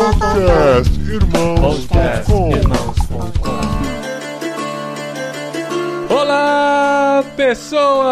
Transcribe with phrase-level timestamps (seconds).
[0.00, 2.79] Podcast Irmãos.com
[7.22, 8.10] Pessoas!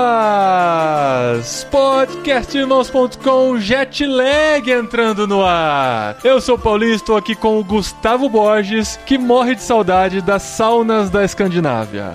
[1.70, 6.16] Podcastirmãos.com Jetlag entrando no ar.
[6.22, 10.42] Eu sou o Paulinho, estou aqui com o Gustavo Borges, que morre de saudade das
[10.42, 12.12] saunas da Escandinávia.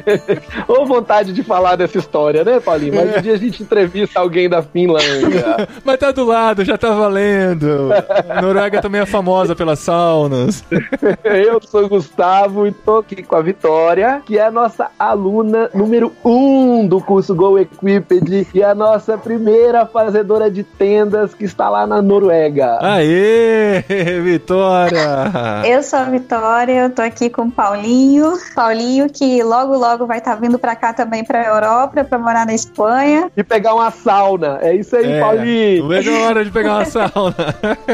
[0.68, 2.94] Ou vontade de falar dessa história, né, Paulinho?
[2.94, 5.68] Mas um dia a gente entrevista alguém da Finlândia.
[5.84, 7.90] Mas tá do lado, já tá valendo.
[8.28, 10.64] A Noruega também é famosa pelas saunas.
[11.24, 15.70] Eu sou o Gustavo e tô aqui com a Vitória, que é a nossa aluna
[15.74, 21.68] número um do curso Go Equipped e a nossa primeira fazedora de tendas que está
[21.68, 22.78] lá na Noruega.
[22.80, 23.82] Aê,
[24.22, 25.62] Vitória!
[25.66, 28.32] Eu sou a Vitória, eu tô aqui com o Paulinho.
[28.54, 32.46] Paulinho que logo logo vai estar tá vindo pra cá também pra Europa, pra morar
[32.46, 33.30] na Espanha.
[33.36, 34.58] E pegar uma sauna.
[34.62, 35.82] É isso aí, É, Paulinho.
[35.82, 37.34] Não vejo a hora de pegar uma sauna.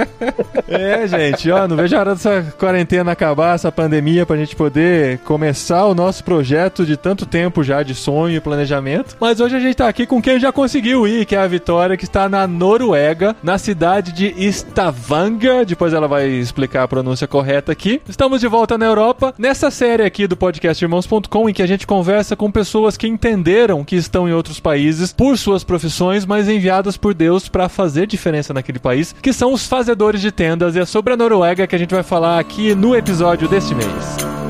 [0.68, 5.18] é, gente, ó, não vejo a hora dessa quarentena acabar, essa pandemia, pra gente poder
[5.20, 9.16] começar o nosso projeto de tanto tempo já de sonho e planejamento.
[9.20, 11.96] Mas hoje a gente tá aqui com quem já conseguiu ir, que é a Vitória,
[11.96, 15.64] que está na Noruega, na cidade de Stavanger.
[15.64, 18.00] Depois ela vai explicar a pronúncia correta aqui.
[18.08, 21.86] Estamos de volta na Europa, nessa série aqui do podcast Irmãos.com, em que a gente
[21.86, 26.96] conversa com pessoas que entenderam que estão em outros países por suas profissões, mas enviadas
[26.96, 30.76] por Deus para fazer diferença naquele país, que são os fazedores de tendas.
[30.76, 34.49] E é sobre a Noruega que a gente vai falar aqui no episódio deste mês.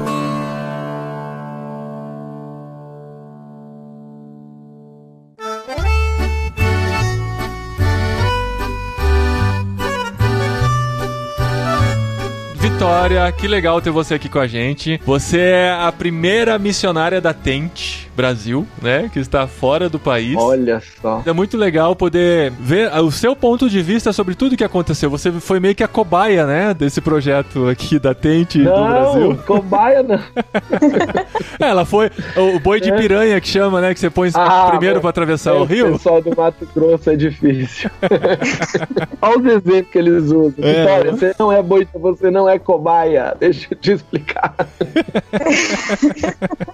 [13.41, 15.01] Que legal ter você aqui com a gente.
[15.07, 19.09] Você é a primeira missionária da Tente Brasil, né?
[19.13, 20.37] Que está fora do país.
[20.37, 21.23] Olha só.
[21.25, 25.09] É muito legal poder ver o seu ponto de vista sobre tudo que aconteceu.
[25.09, 26.75] Você foi meio que a cobaia, né?
[26.75, 29.39] Desse projeto aqui da Tente do Não, Brasil.
[29.47, 30.21] cobaia não.
[31.59, 33.95] É, Ela foi o o boi de piranha que chama, né?
[33.95, 35.93] Que você põe Ah, primeiro mas pra atravessar o O rio.
[35.93, 37.89] pessoal do Mato Grosso é difícil.
[39.23, 40.55] Olha os exemplos que eles usam.
[40.59, 40.81] É.
[40.83, 43.35] Vitória, você não é boi, você não é cobaia.
[43.39, 44.55] Deixa eu te explicar.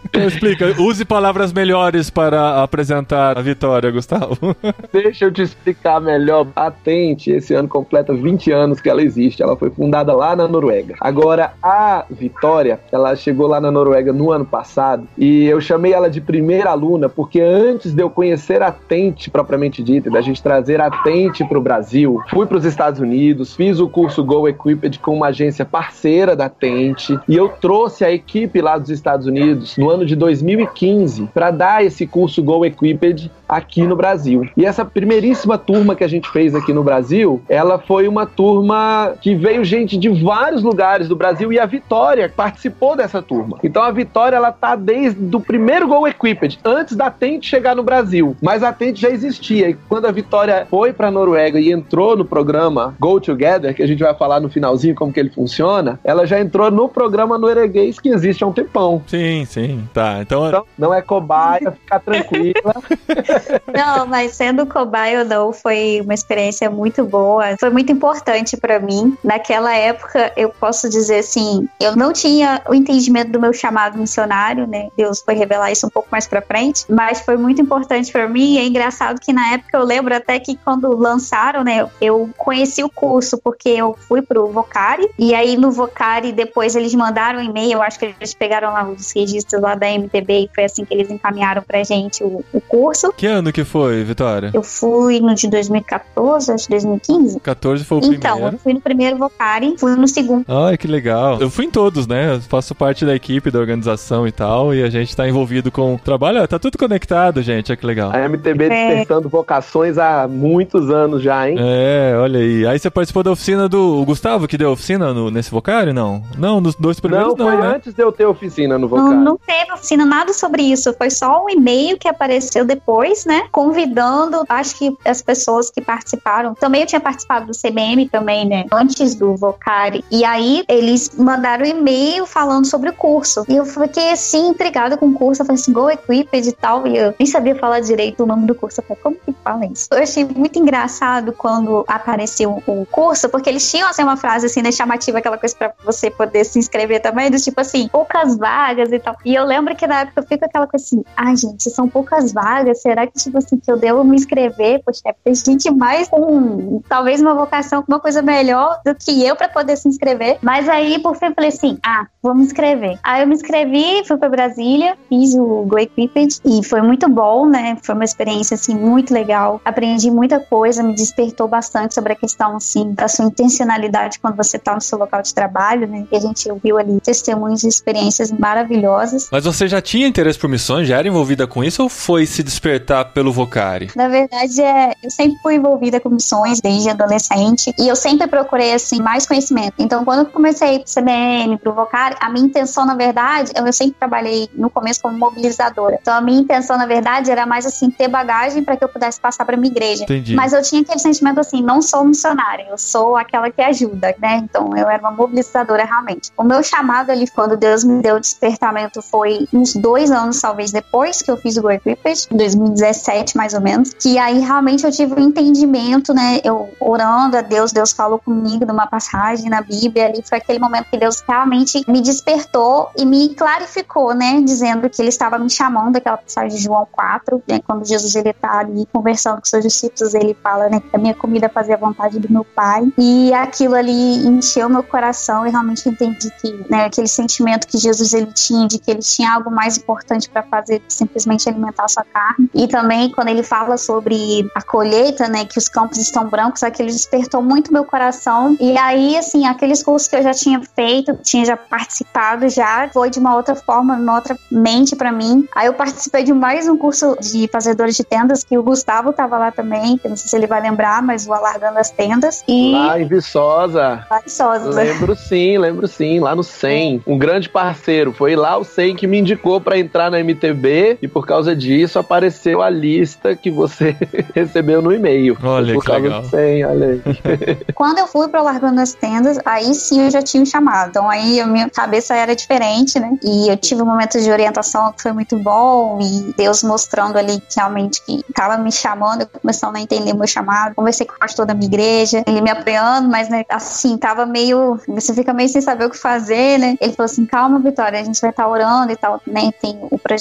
[0.09, 4.57] Então, Explica, use palavras melhores para apresentar a Vitória, Gustavo.
[4.93, 6.47] Deixa eu te explicar melhor.
[6.55, 9.43] A Tente, esse ano completa 20 anos que ela existe.
[9.43, 10.95] Ela foi fundada lá na Noruega.
[11.01, 16.09] Agora, a Vitória, ela chegou lá na Noruega no ano passado e eu chamei ela
[16.09, 20.81] de primeira aluna porque antes de eu conhecer a Tente propriamente dita, da gente trazer
[20.81, 24.99] a Tente para o Brasil, fui para os Estados Unidos, fiz o curso Go Equipped
[25.01, 29.77] com uma agência parceira da Tente e eu trouxe a equipe lá dos Estados Unidos
[29.77, 34.49] no ano de 2015 para dar esse curso Go Equipped aqui no Brasil.
[34.57, 39.15] E essa primeiríssima turma que a gente fez aqui no Brasil, ela foi uma turma
[39.21, 43.59] que veio gente de vários lugares do Brasil e a Vitória participou dessa turma.
[43.63, 47.83] Então a Vitória ela tá desde o primeiro Go Equipped, antes da Tente chegar no
[47.83, 48.37] Brasil.
[48.43, 52.25] Mas a Tente já existia e quando a Vitória foi para Noruega e entrou no
[52.25, 56.27] programa Go Together, que a gente vai falar no finalzinho como que ele funciona, ela
[56.27, 59.03] já entrou no programa norueguês que existe há um tempão.
[59.07, 59.89] Sim, sim.
[59.93, 60.49] Tá, então.
[60.49, 62.75] Então, não é cobaia, fica tranquila.
[63.73, 67.57] Não, mas sendo cobaia ou não, foi uma experiência muito boa.
[67.59, 69.17] Foi muito importante pra mim.
[69.23, 74.67] Naquela época, eu posso dizer assim, eu não tinha o entendimento do meu chamado missionário,
[74.67, 74.89] né?
[74.97, 78.59] Deus foi revelar isso um pouco mais pra frente, mas foi muito importante pra mim.
[78.59, 82.89] É engraçado que na época eu lembro até que quando lançaram, né, eu conheci o
[82.89, 87.73] curso porque eu fui pro Vocari e aí no Vocari depois eles mandaram um e-mail,
[87.73, 90.95] eu acho que eles pegaram lá os registros lá da MTB e foi assim que
[90.97, 93.13] eles encaminharam pra gente o, o curso.
[93.17, 94.51] Que ano que foi, Vitória?
[94.55, 97.41] Eu fui no de 2014, acho que 2015.
[97.41, 98.57] 14 foi o Então, primeiro.
[98.57, 100.45] eu fui no primeiro Vocari, fui no segundo.
[100.49, 101.39] Ai, que legal.
[101.41, 102.35] Eu fui em todos, né?
[102.35, 105.95] Eu faço parte da equipe, da organização e tal, e a gente tá envolvido com
[105.95, 106.47] o trabalho.
[106.47, 107.71] Tá tudo conectado, gente.
[107.73, 108.11] Olha que legal.
[108.13, 108.69] A MTB É.
[108.69, 111.57] despertando vocações há muitos anos já, hein?
[111.59, 112.67] É, olha aí.
[112.67, 116.23] Aí você participou da oficina do o Gustavo, que deu oficina no, nesse Vocário, não?
[116.37, 117.75] Não, nos dois primeiros não, não, foi né?
[117.77, 119.17] antes de eu ter oficina no Não, Vocari.
[119.17, 120.86] não teve oficina, nada sobre isso.
[120.93, 123.47] Foi só um e-mail que apareceu depois, né?
[123.51, 126.55] Convidando, acho que as pessoas que participaram.
[126.55, 128.65] Também eu tinha participado do CBM também, né?
[128.73, 130.05] Antes do Vocari.
[130.11, 133.45] E aí eles mandaram um e-mail falando sobre o curso.
[133.49, 135.43] E eu fiquei assim, intrigada com o curso.
[135.43, 136.87] Eu falei assim, Go Equipped e tal.
[136.87, 138.81] E eu nem sabia falar direito o nome do curso.
[138.81, 139.89] Eu falei, como que fala isso?
[139.91, 144.63] Eu achei muito engraçado quando apareceu o curso, porque eles tinham assim, uma frase assim,
[144.63, 148.93] né, chamativa, aquela coisa pra você poder se inscrever também, do tipo assim, poucas vagas
[148.93, 149.17] e tal.
[149.25, 151.89] E eu lembro que na época eu fico aquela coisa assim, ai, ah, gente, são
[151.89, 154.83] poucas vagas, será que, tipo assim, que eu devo me inscrever?
[154.85, 159.49] Poxa, tem gente mais com talvez uma vocação, uma coisa melhor do que eu para
[159.49, 160.39] poder se inscrever.
[160.43, 162.99] Mas aí, por fim, eu falei assim, ah, vou me inscrever.
[163.03, 167.47] Aí eu me inscrevi, fui para Brasília, fiz o Go Equipped e foi muito bom,
[167.47, 167.77] né?
[167.83, 169.61] Foi uma experiência, assim, muito legal.
[169.65, 174.59] Aprendi muita coisa, me despertou bastante sobre a questão, assim, da sua intencionalidade quando você
[174.59, 176.07] tá no seu local de trabalho, né?
[176.11, 179.29] E a gente ouviu ali testemunhos e experiências maravilhosas.
[179.31, 180.49] Mas você já tinha interesse por
[180.85, 183.91] Já era envolvida com isso ou foi se despertar pelo Vocari?
[183.95, 188.73] Na verdade, é, eu sempre fui envolvida com missões desde adolescente e eu sempre procurei,
[188.73, 189.75] assim, mais conhecimento.
[189.79, 193.97] Então, quando eu comecei pro CBN, pro Vocari, a minha intenção, na verdade, eu sempre
[193.99, 195.99] trabalhei no começo como mobilizadora.
[196.01, 199.21] Então, a minha intenção, na verdade, era mais, assim, ter bagagem para que eu pudesse
[199.21, 200.03] passar para minha igreja.
[200.03, 200.35] Entendi.
[200.35, 204.39] Mas eu tinha aquele sentimento, assim, não sou missionária, eu sou aquela que ajuda, né?
[204.43, 206.33] Então, eu era uma mobilizadora realmente.
[206.37, 210.73] O meu chamado ali, quando Deus me deu o despertamento, foi uns dois anos, talvez,
[210.73, 214.85] depois que eu fiz o Go Equipped, em 2017, mais ou menos, que aí realmente
[214.85, 216.41] eu tive um entendimento, né?
[216.43, 220.87] Eu orando a Deus, Deus falou comigo numa passagem na Bíblia ali, foi aquele momento
[220.91, 224.41] que Deus realmente me despertou e me clarificou, né?
[224.41, 227.61] Dizendo que ele estava me chamando, aquela passagem de João 4, né?
[227.67, 230.81] Quando Jesus ele tá ali conversando com seus discípulos, ele fala, né?
[230.81, 232.91] Que a minha comida fazia a vontade do meu Pai.
[232.97, 236.87] E aquilo ali encheu meu coração e realmente entendi que, né?
[236.87, 240.83] Aquele sentimento que Jesus ele tinha de que ele tinha algo mais importante para fazer
[240.89, 242.49] simplesmente alimentar a sua carne.
[242.55, 245.45] E também quando ele fala sobre a colheita, né?
[245.45, 248.57] Que os campos estão brancos, aquilo despertou muito meu coração.
[248.61, 253.11] E aí, assim, aqueles cursos que eu já tinha feito, tinha já participado já, foi
[253.11, 255.47] de uma outra forma, uma outra mente para mim.
[255.55, 259.39] Aí eu participei de mais um curso de fazedores de tendas que o Gustavo tava
[259.39, 262.45] lá também, que não sei se ele vai lembrar, mas o Alargando as Tendas.
[262.49, 262.73] E...
[262.73, 264.07] Lá em Viçosa.
[264.11, 264.71] Lá em Viçosa.
[264.71, 267.03] Lembro sim, lembro sim, lá no 100.
[267.07, 268.13] Um grande parceiro.
[268.13, 271.99] Foi lá o 100 que me indicou para entrar na MTB e por causa disso
[271.99, 273.97] apareceu a lista que você
[274.35, 275.37] recebeu no e-mail.
[275.43, 276.25] Olha por que legal.
[276.25, 277.03] 100, olha aí.
[277.75, 280.91] Quando eu fui para Largando as Tendas, aí sim eu já tinha um chamado.
[280.91, 283.17] Então aí a minha cabeça era diferente, né?
[283.23, 287.43] E eu tive um momento de orientação que foi muito bom e Deus mostrando ali
[287.55, 290.75] realmente que estava me chamando, eu começando a entender meu chamado.
[290.75, 294.79] Conversei com o pastor da minha igreja, ele me apoiando, mas né, assim, tava meio.
[294.89, 296.77] Você fica meio sem saber o que fazer, né?
[296.81, 299.21] Ele falou assim: calma, Vitória, a gente vai estar tá orando e tal.
[299.27, 299.51] Né?
[299.61, 300.16] Tem o projeto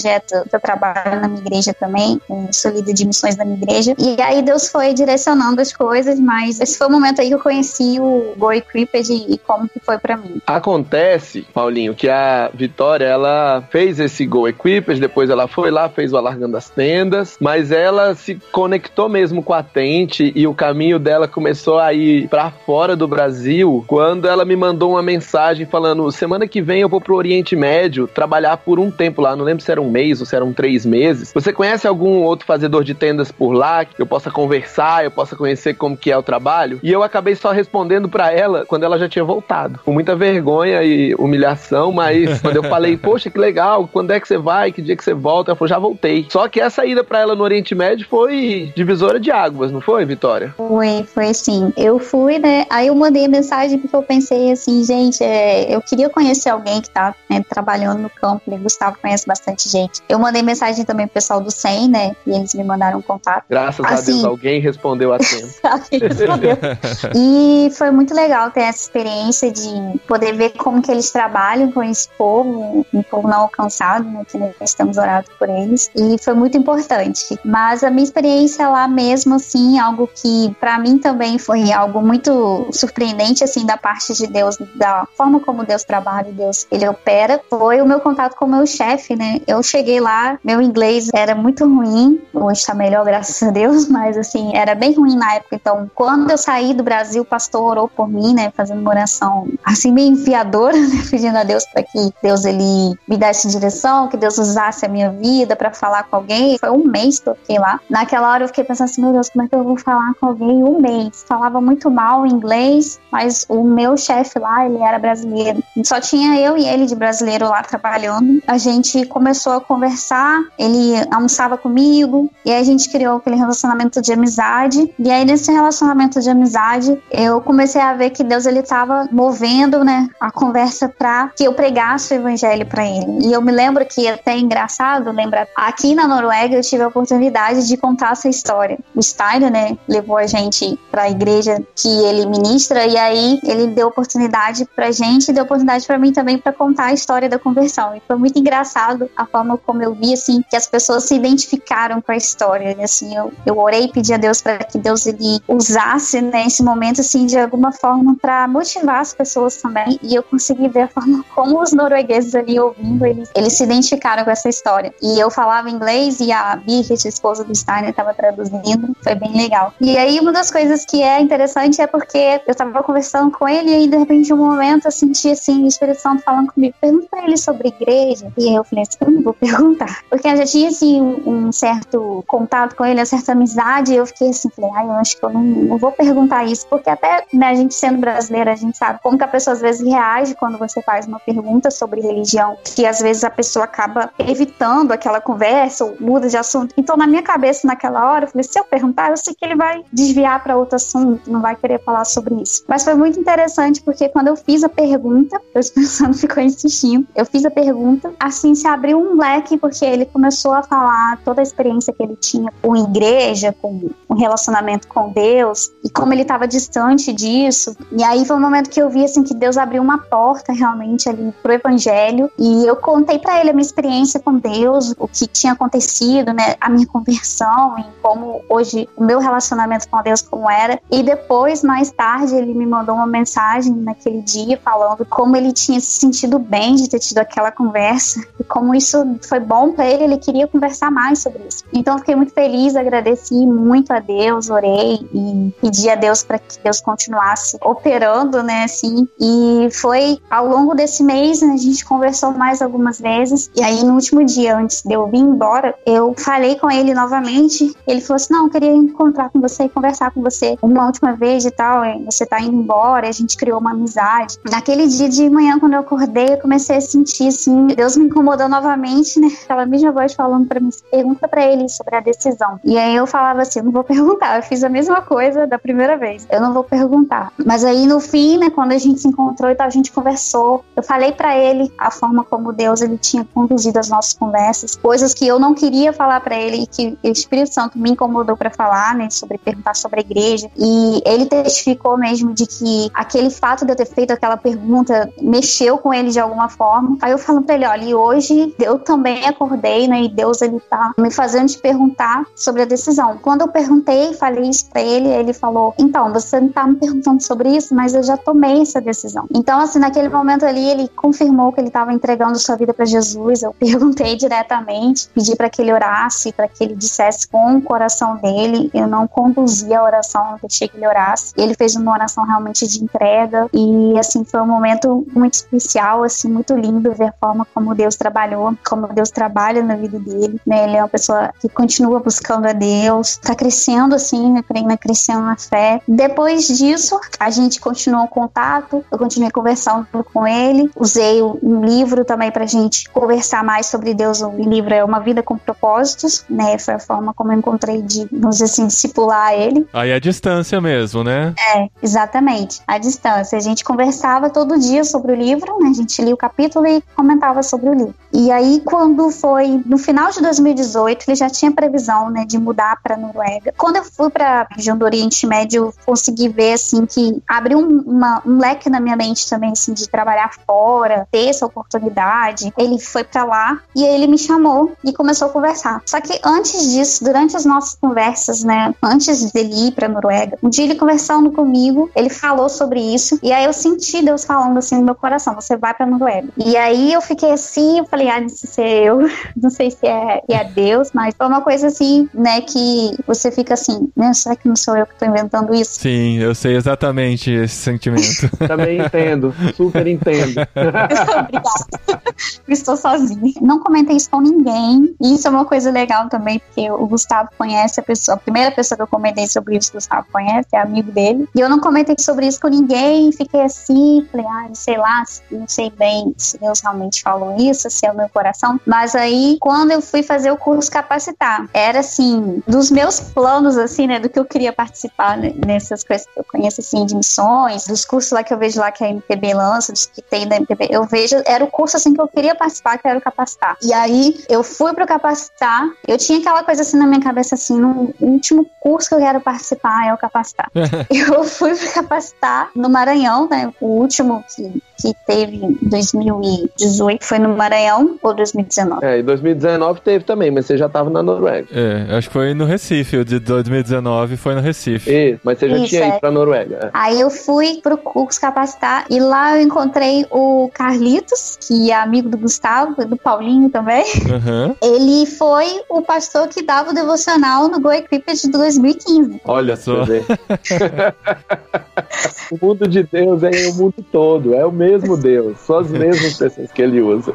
[0.50, 2.20] que eu trabalho na minha igreja também,
[2.52, 3.96] sou líder de missões da minha igreja.
[3.98, 7.40] E aí Deus foi direcionando as coisas, mas esse foi o momento aí que eu
[7.40, 10.42] conheci o Go Equipped e como que foi para mim.
[10.48, 16.14] Acontece, Paulinho, que a Vitória, ela fez esse Go Equipped, depois ela foi lá, fez
[16.14, 21.00] o Alargando as Tendas, mas ela se conectou mesmo com a Tente e o caminho
[21.00, 26.12] dela começou a ir para fora do Brasil quando ela me mandou uma mensagem falando:
[26.12, 29.64] semana que vem eu vou pro Oriente Médio trabalhar por um tempo lá, não lembro
[29.64, 31.32] se era um mês ou se eram três meses.
[31.34, 35.36] Você conhece algum outro fazedor de tendas por lá que eu possa conversar, eu possa
[35.36, 36.80] conhecer como que é o trabalho?
[36.84, 40.84] E eu acabei só respondendo para ela quando ela já tinha voltado, com muita vergonha
[40.84, 44.82] e humilhação, mas quando eu falei, poxa, que legal, quando é que você vai, que
[44.82, 45.52] dia que você volta?
[45.52, 46.26] Ela falou, já voltei.
[46.30, 50.06] Só que essa ida para ela no Oriente Médio foi divisora de águas, não foi,
[50.06, 50.54] Vitória?
[50.58, 51.74] Foi, foi sim.
[51.78, 52.66] Eu fui, né?
[52.70, 56.90] Aí eu mandei mensagem porque eu pensei assim, gente, é, eu queria conhecer alguém que
[56.90, 58.58] tá né, trabalhando no campo, né?
[58.58, 60.02] Gustavo conhece bastante gente.
[60.08, 62.16] Eu mandei mensagem também pro pessoal do SEM, né?
[62.26, 63.44] E eles me mandaram um contato.
[63.50, 65.48] Graças Assim, a Deus, alguém respondeu a tempo.
[65.64, 66.58] Alguém respondeu.
[67.16, 71.84] e foi muito legal ter essa experiência de poder ver como que eles trabalham com
[71.84, 76.34] esse povo, um povo não alcançado, né, que nós estamos orando por eles, e foi
[76.34, 77.38] muito importante.
[77.44, 82.68] Mas a minha experiência lá mesmo, assim, algo que para mim também foi algo muito
[82.72, 87.82] surpreendente, assim, da parte de Deus, da forma como Deus trabalha, Deus, ele opera, foi
[87.82, 89.42] o meu contato com o meu chefe, né?
[89.48, 94.18] Eu cheguei lá, meu inglês era muito ruim, hoje tá melhor, graças a Deus, mas
[94.18, 95.56] assim, era bem ruim na época.
[95.56, 99.48] Então, quando eu saí do Brasil, o pastor orou por mim, né, fazendo uma oração
[99.64, 104.18] assim meio enfiadora, né, pedindo a Deus para que Deus ele me desse direção, que
[104.18, 106.58] Deus usasse a minha vida para falar com alguém.
[106.58, 107.80] Foi um mês que eu fiquei lá.
[107.90, 110.28] Naquela hora eu fiquei pensando assim, meu Deus, como é que eu vou falar com
[110.28, 111.26] alguém um mês?
[111.28, 115.64] Falava muito mal inglês, mas o meu chefe lá, ele era brasileiro.
[115.84, 118.42] Só tinha eu e ele de brasileiro lá trabalhando.
[118.48, 124.02] A gente começou a conversar, ele almoçava comigo, e aí a gente criou aquele relacionamento
[124.02, 124.94] de amizade.
[124.98, 129.84] E aí nesse relacionamento de amizade, eu comecei a ver que Deus ele estava movendo,
[129.84, 133.28] né, a conversa para que eu pregasse o evangelho para ele.
[133.28, 136.88] E eu me lembro que é até engraçado, lembra, aqui na Noruega eu tive a
[136.88, 138.78] oportunidade de contar essa história.
[138.96, 143.68] O Steiner, né, levou a gente para a igreja que ele ministra e aí ele
[143.68, 147.96] deu oportunidade pra gente, deu oportunidade para mim também para contar a história da conversão.
[147.96, 151.16] E foi muito engraçado a forma forma como eu vi, assim, que as pessoas se
[151.16, 155.06] identificaram com a história, assim, eu, eu orei e pedi a Deus para que Deus
[155.06, 160.24] ele usasse né, momento, assim, de alguma forma para motivar as pessoas também, e eu
[160.24, 164.50] consegui ver a forma como os noruegueses ali ouvindo, eles, eles se identificaram com essa
[164.50, 164.94] história.
[165.02, 169.74] E eu falava inglês e a Birgit, esposa do Steiner, estava traduzindo, foi bem legal.
[169.80, 173.70] E aí uma das coisas que é interessante é porque eu estava conversando com ele
[173.70, 177.08] e aí de repente um momento eu senti assim, o Espírito Santo falando comigo, pergunta
[177.10, 178.32] pra ele sobre igreja.
[178.38, 180.04] E eu falei assim, eu não vou perguntar.
[180.10, 183.98] Porque eu já tinha assim um, um certo contato com ele, uma certa amizade, e
[183.98, 186.90] eu fiquei assim, falei, ai, eu acho que eu não, não vou perguntar isso, porque
[186.90, 189.86] até né, a gente sendo brasileira, a gente sabe como que a pessoa às vezes
[189.86, 194.92] reage quando você faz uma pergunta sobre religião, que às vezes a pessoa acaba evitando
[194.92, 196.74] aquela conversa ou muda de assunto.
[196.78, 199.56] Então, na minha cabeça, naquela hora, eu falei: se eu perguntar, eu sei que ele
[199.56, 202.64] vai desviar para outro assunto, não vai querer falar sobre isso.
[202.68, 207.08] Mas foi muito interessante porque quando eu fiz a pergunta, o Espírito Santo ficou insistindo,
[207.16, 211.42] eu fiz a pergunta, assim se abriu um leque porque ele começou a falar toda
[211.42, 216.22] a experiência que ele tinha com igreja, com um relacionamento com Deus e como ele
[216.22, 217.76] estava distante disso.
[217.92, 221.10] E aí foi um momento que eu vi assim que Deus abriu uma porta realmente
[221.10, 225.28] ali pro evangelho e eu contei para ele a minha experiência com Deus, o que
[225.28, 230.50] tinha acontecido, né, a minha conversão e como hoje o meu relacionamento com Deus como
[230.50, 230.80] era.
[230.92, 235.80] E depois, mais tarde, ele me mandou uma mensagem naquele dia falando como ele tinha
[235.80, 240.04] se sentido bem de ter tido aquela conversa e como isso foi bom para ele,
[240.04, 241.64] ele queria conversar mais sobre isso.
[241.74, 246.60] Então fiquei muito feliz, agradeci muito a Deus, orei e pedi a Deus para que
[246.64, 249.08] Deus continuasse operando, né, assim.
[249.20, 253.84] E foi ao longo desse mês, né, a gente conversou mais algumas vezes e aí
[253.84, 257.76] no último dia antes de eu vir embora, eu falei com ele novamente.
[257.88, 261.14] Ele falou assim: "Não, eu queria encontrar com você e conversar com você uma última
[261.14, 263.08] vez e tal, você tá indo embora".
[263.08, 264.38] A gente criou uma amizade.
[264.50, 268.48] Naquele dia de manhã quando eu acordei, eu comecei a sentir assim, Deus me incomodou
[268.50, 269.28] novamente, né?
[269.44, 272.60] Aquela mesma voz falando para mim, pergunta para ele sobre a decisão.
[272.64, 274.38] E aí eu falava assim, não vou perguntar.
[274.38, 276.28] Eu fiz a mesma coisa da primeira vez.
[276.30, 277.32] Eu não vou perguntar.
[277.44, 280.64] Mas aí no fim, né, quando a gente se encontrou e tal, a gente conversou.
[280.76, 285.14] Eu falei para ele a forma como Deus ele tinha conduzido as nossas conversas, coisas
[285.14, 288.50] que eu não queria falar para ele e que o Espírito Santo me incomodou para
[288.50, 290.50] falar, né, sobre perguntar sobre a igreja.
[290.58, 295.78] E ele testificou mesmo de que aquele fato de eu ter feito aquela pergunta mexeu
[295.78, 296.98] com ele de alguma forma.
[297.02, 300.60] Aí eu falo para ele, olha, e hoje eu também acordei, né, e Deus ele
[300.70, 303.18] tá me fazendo te perguntar sobre a decisão.
[303.22, 307.22] Quando eu perguntei, falei isso para ele, ele falou: "Então, você não tá me perguntando
[307.22, 309.26] sobre isso, mas eu já tomei essa decisão".
[309.34, 313.44] Então, assim, naquele momento ali, ele confirmou que ele estava entregando sua vida para Jesus.
[313.44, 318.18] Eu perguntei diretamente, pedi para que ele orasse, para que ele dissesse com o coração
[318.18, 318.70] dele.
[318.74, 321.34] Eu não conduzi a oração, não deixei que ele orasse.
[321.36, 326.30] Ele fez uma oração realmente de entrega e assim foi um momento muito especial, assim,
[326.30, 330.66] muito lindo ver a forma como Deus trabalhou, como Deus trabalha na vida dele, né?
[330.66, 334.44] Ele é uma pessoa que continua buscando a Deus, tá crescendo assim, né?
[334.78, 335.82] crescendo na fé.
[335.88, 342.04] Depois disso, a gente continuou o contato, eu continuei conversando com ele, usei um livro
[342.04, 344.22] também pra gente conversar mais sobre Deus.
[344.22, 346.58] O livro é Uma Vida com Propósitos, né?
[346.58, 349.66] Foi a forma como eu encontrei de, vamos dizer assim, discipular ele.
[349.72, 351.34] Aí a distância mesmo, né?
[351.56, 352.62] É, exatamente.
[352.68, 353.38] A distância.
[353.38, 355.70] A gente conversava todo dia sobre o livro, né?
[355.70, 357.96] A gente lia o capítulo e comentava sobre o livro.
[358.12, 362.80] E aí, quando foi no final de 2018, ele já tinha previsão, né, de mudar
[362.82, 363.54] para Noruega.
[363.58, 367.60] Quando eu fui para a região do Oriente Médio, eu consegui ver, assim, que abriu
[367.60, 372.52] um, uma, um leque na minha mente também, assim, de trabalhar fora, ter essa oportunidade.
[372.58, 375.82] Ele foi para lá e ele me chamou e começou a conversar.
[375.86, 380.50] Só que antes disso, durante as nossas conversas, né, antes dele ir para Noruega, um
[380.50, 384.78] dia ele conversando comigo, ele falou sobre isso e aí eu senti Deus falando assim
[384.78, 386.30] no meu coração: você vai para Noruega.
[386.38, 388.20] E aí eu fiquei assim, eu falei, ah,
[388.56, 391.68] não sei se é eu, não sei se é, é Deus, mas foi uma coisa
[391.68, 395.54] assim, né, que você fica assim, né, será que não sou eu que tô inventando
[395.54, 395.80] isso?
[395.80, 398.30] Sim, eu sei exatamente esse sentimento.
[398.48, 400.42] Também entendo, super entendo.
[400.56, 402.06] Obrigada.
[402.48, 403.34] Estou sozinha.
[403.42, 404.96] Não comentei isso com ninguém.
[405.02, 408.16] Isso é uma coisa legal também, porque o Gustavo conhece a pessoa.
[408.16, 411.28] A primeira pessoa que eu comentei sobre isso, o Gustavo conhece, é amigo dele.
[411.36, 413.12] E eu não comentei sobre isso com ninguém.
[413.12, 417.86] Fiquei assim, falei, ah, sei lá, não sei bem se Deus realmente falou isso, se
[417.86, 418.45] é o meu coração.
[418.66, 423.88] Mas aí, quando eu fui fazer o curso capacitar, era assim, dos meus planos, assim,
[423.88, 427.66] né, do que eu queria participar né, nessas coisas que eu conheço, assim, de missões,
[427.66, 430.38] dos cursos lá que eu vejo lá que a MPB lança, dos que tem da
[430.38, 433.58] MPB, eu vejo, era o curso, assim, que eu queria participar, que era o capacitar.
[433.62, 437.60] E aí, eu fui pro capacitar, eu tinha aquela coisa, assim, na minha cabeça, assim,
[437.60, 440.50] no último curso que eu quero participar é o capacitar.
[440.90, 447.20] eu fui pro capacitar no Maranhão, né, o último que que teve em 2018 foi
[447.20, 448.86] no Maranhão ou 2019?
[448.86, 451.48] É, em 2019 teve também, mas você já tava na Noruega.
[451.52, 454.92] É, acho que foi no Recife, o de 2019 foi no Recife.
[454.92, 455.88] Isso, mas você já Isso, tinha é.
[455.90, 456.60] ido pra Noruega.
[456.64, 456.70] é.
[456.74, 462.10] Aí eu fui pro curso capacitar e lá eu encontrei o Carlitos, que é amigo
[462.10, 463.84] do Gustavo, e do Paulinho também.
[464.12, 464.56] Aham.
[464.62, 469.22] Ele foi o pastor que dava o devocional no Go Equipped de 2015.
[469.26, 469.86] Olha Só.
[469.86, 469.92] só.
[472.32, 474.65] o mundo de Deus é o mundo todo, é o mesmo
[474.98, 477.14] Deus, só as mesmas pessoas que ele usa.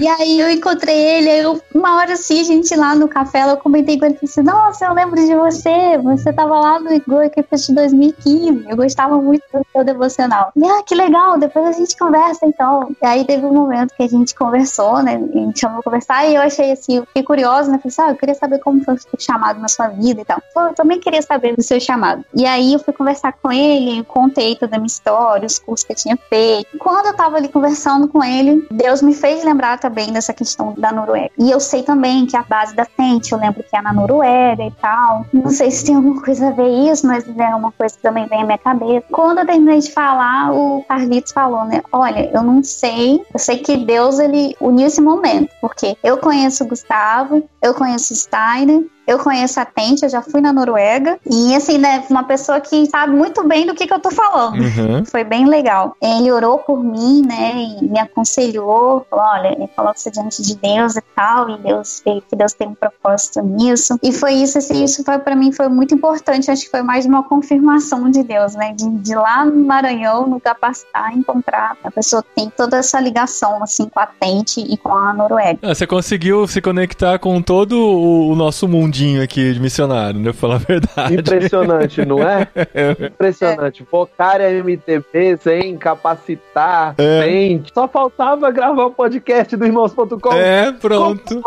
[0.00, 3.50] E aí eu encontrei ele, aí eu, uma hora assim, a gente lá no café,
[3.50, 6.90] eu comentei com ele, falei assim, nossa, eu lembro de você, você tava lá no
[7.06, 10.52] Go Equipped de 2015, eu gostava muito do seu devocional.
[10.56, 12.94] E, ah, que legal, depois a gente conversa então.
[13.02, 16.26] E aí teve um momento que a gente conversou, né, a gente chamou pra conversar,
[16.26, 18.82] e eu achei assim, eu fiquei curiosa, né, falei assim, ah, eu queria saber como
[18.84, 20.42] foi o seu chamado na sua vida e tal.
[20.52, 22.24] Pô, eu também queria saber do seu chamado.
[22.34, 25.86] E aí eu fui conversar com ele, eu contei toda a minha história, os cursos
[25.86, 26.63] que eu tinha feito.
[26.78, 30.92] Quando eu tava ali conversando com ele, Deus me fez lembrar também dessa questão da
[30.92, 31.30] Noruega.
[31.38, 34.62] E eu sei também que a base da Tente, eu lembro que é na Noruega
[34.62, 35.26] e tal.
[35.32, 38.26] Não sei se tem alguma coisa a ver isso, mas é uma coisa que também
[38.26, 39.06] vem à minha cabeça.
[39.10, 41.82] Quando eu terminei de falar, o Carlitos falou, né?
[41.92, 46.64] Olha, eu não sei, eu sei que Deus ele uniu esse momento, porque eu conheço
[46.64, 51.18] o Gustavo, eu conheço o Steiner, eu conheço a Tente, eu já fui na Noruega.
[51.28, 54.60] E assim, né, uma pessoa que sabe muito bem do que, que eu tô falando.
[54.60, 55.04] Uhum.
[55.04, 55.96] Foi bem legal.
[56.00, 60.96] Ele orou por mim, né, e me aconselhou, falou, olha, ele coloca-se diante de Deus
[60.96, 63.98] e tal, e Deus, que Deus tem um propósito nisso.
[64.02, 67.06] E foi isso, assim, isso foi para mim foi muito importante, acho que foi mais
[67.06, 72.22] uma confirmação de Deus, né, de, de lá no Maranhão, no Capacitar, encontrar a pessoa
[72.22, 75.58] que tem toda essa ligação, assim, com a Tente e com a Noruega.
[75.62, 80.30] Ah, você conseguiu se conectar com todo o, nosso mundinho aqui de missionário, né?
[80.30, 81.14] Pra falar a verdade.
[81.14, 82.46] Impressionante, não é?
[83.12, 83.84] Impressionante.
[83.90, 87.22] Vocária MTB, sem capacitar, É.
[87.22, 87.64] sem.
[87.74, 90.32] Só faltava gravar o podcast do irmãos.com.
[90.32, 91.42] É, pronto.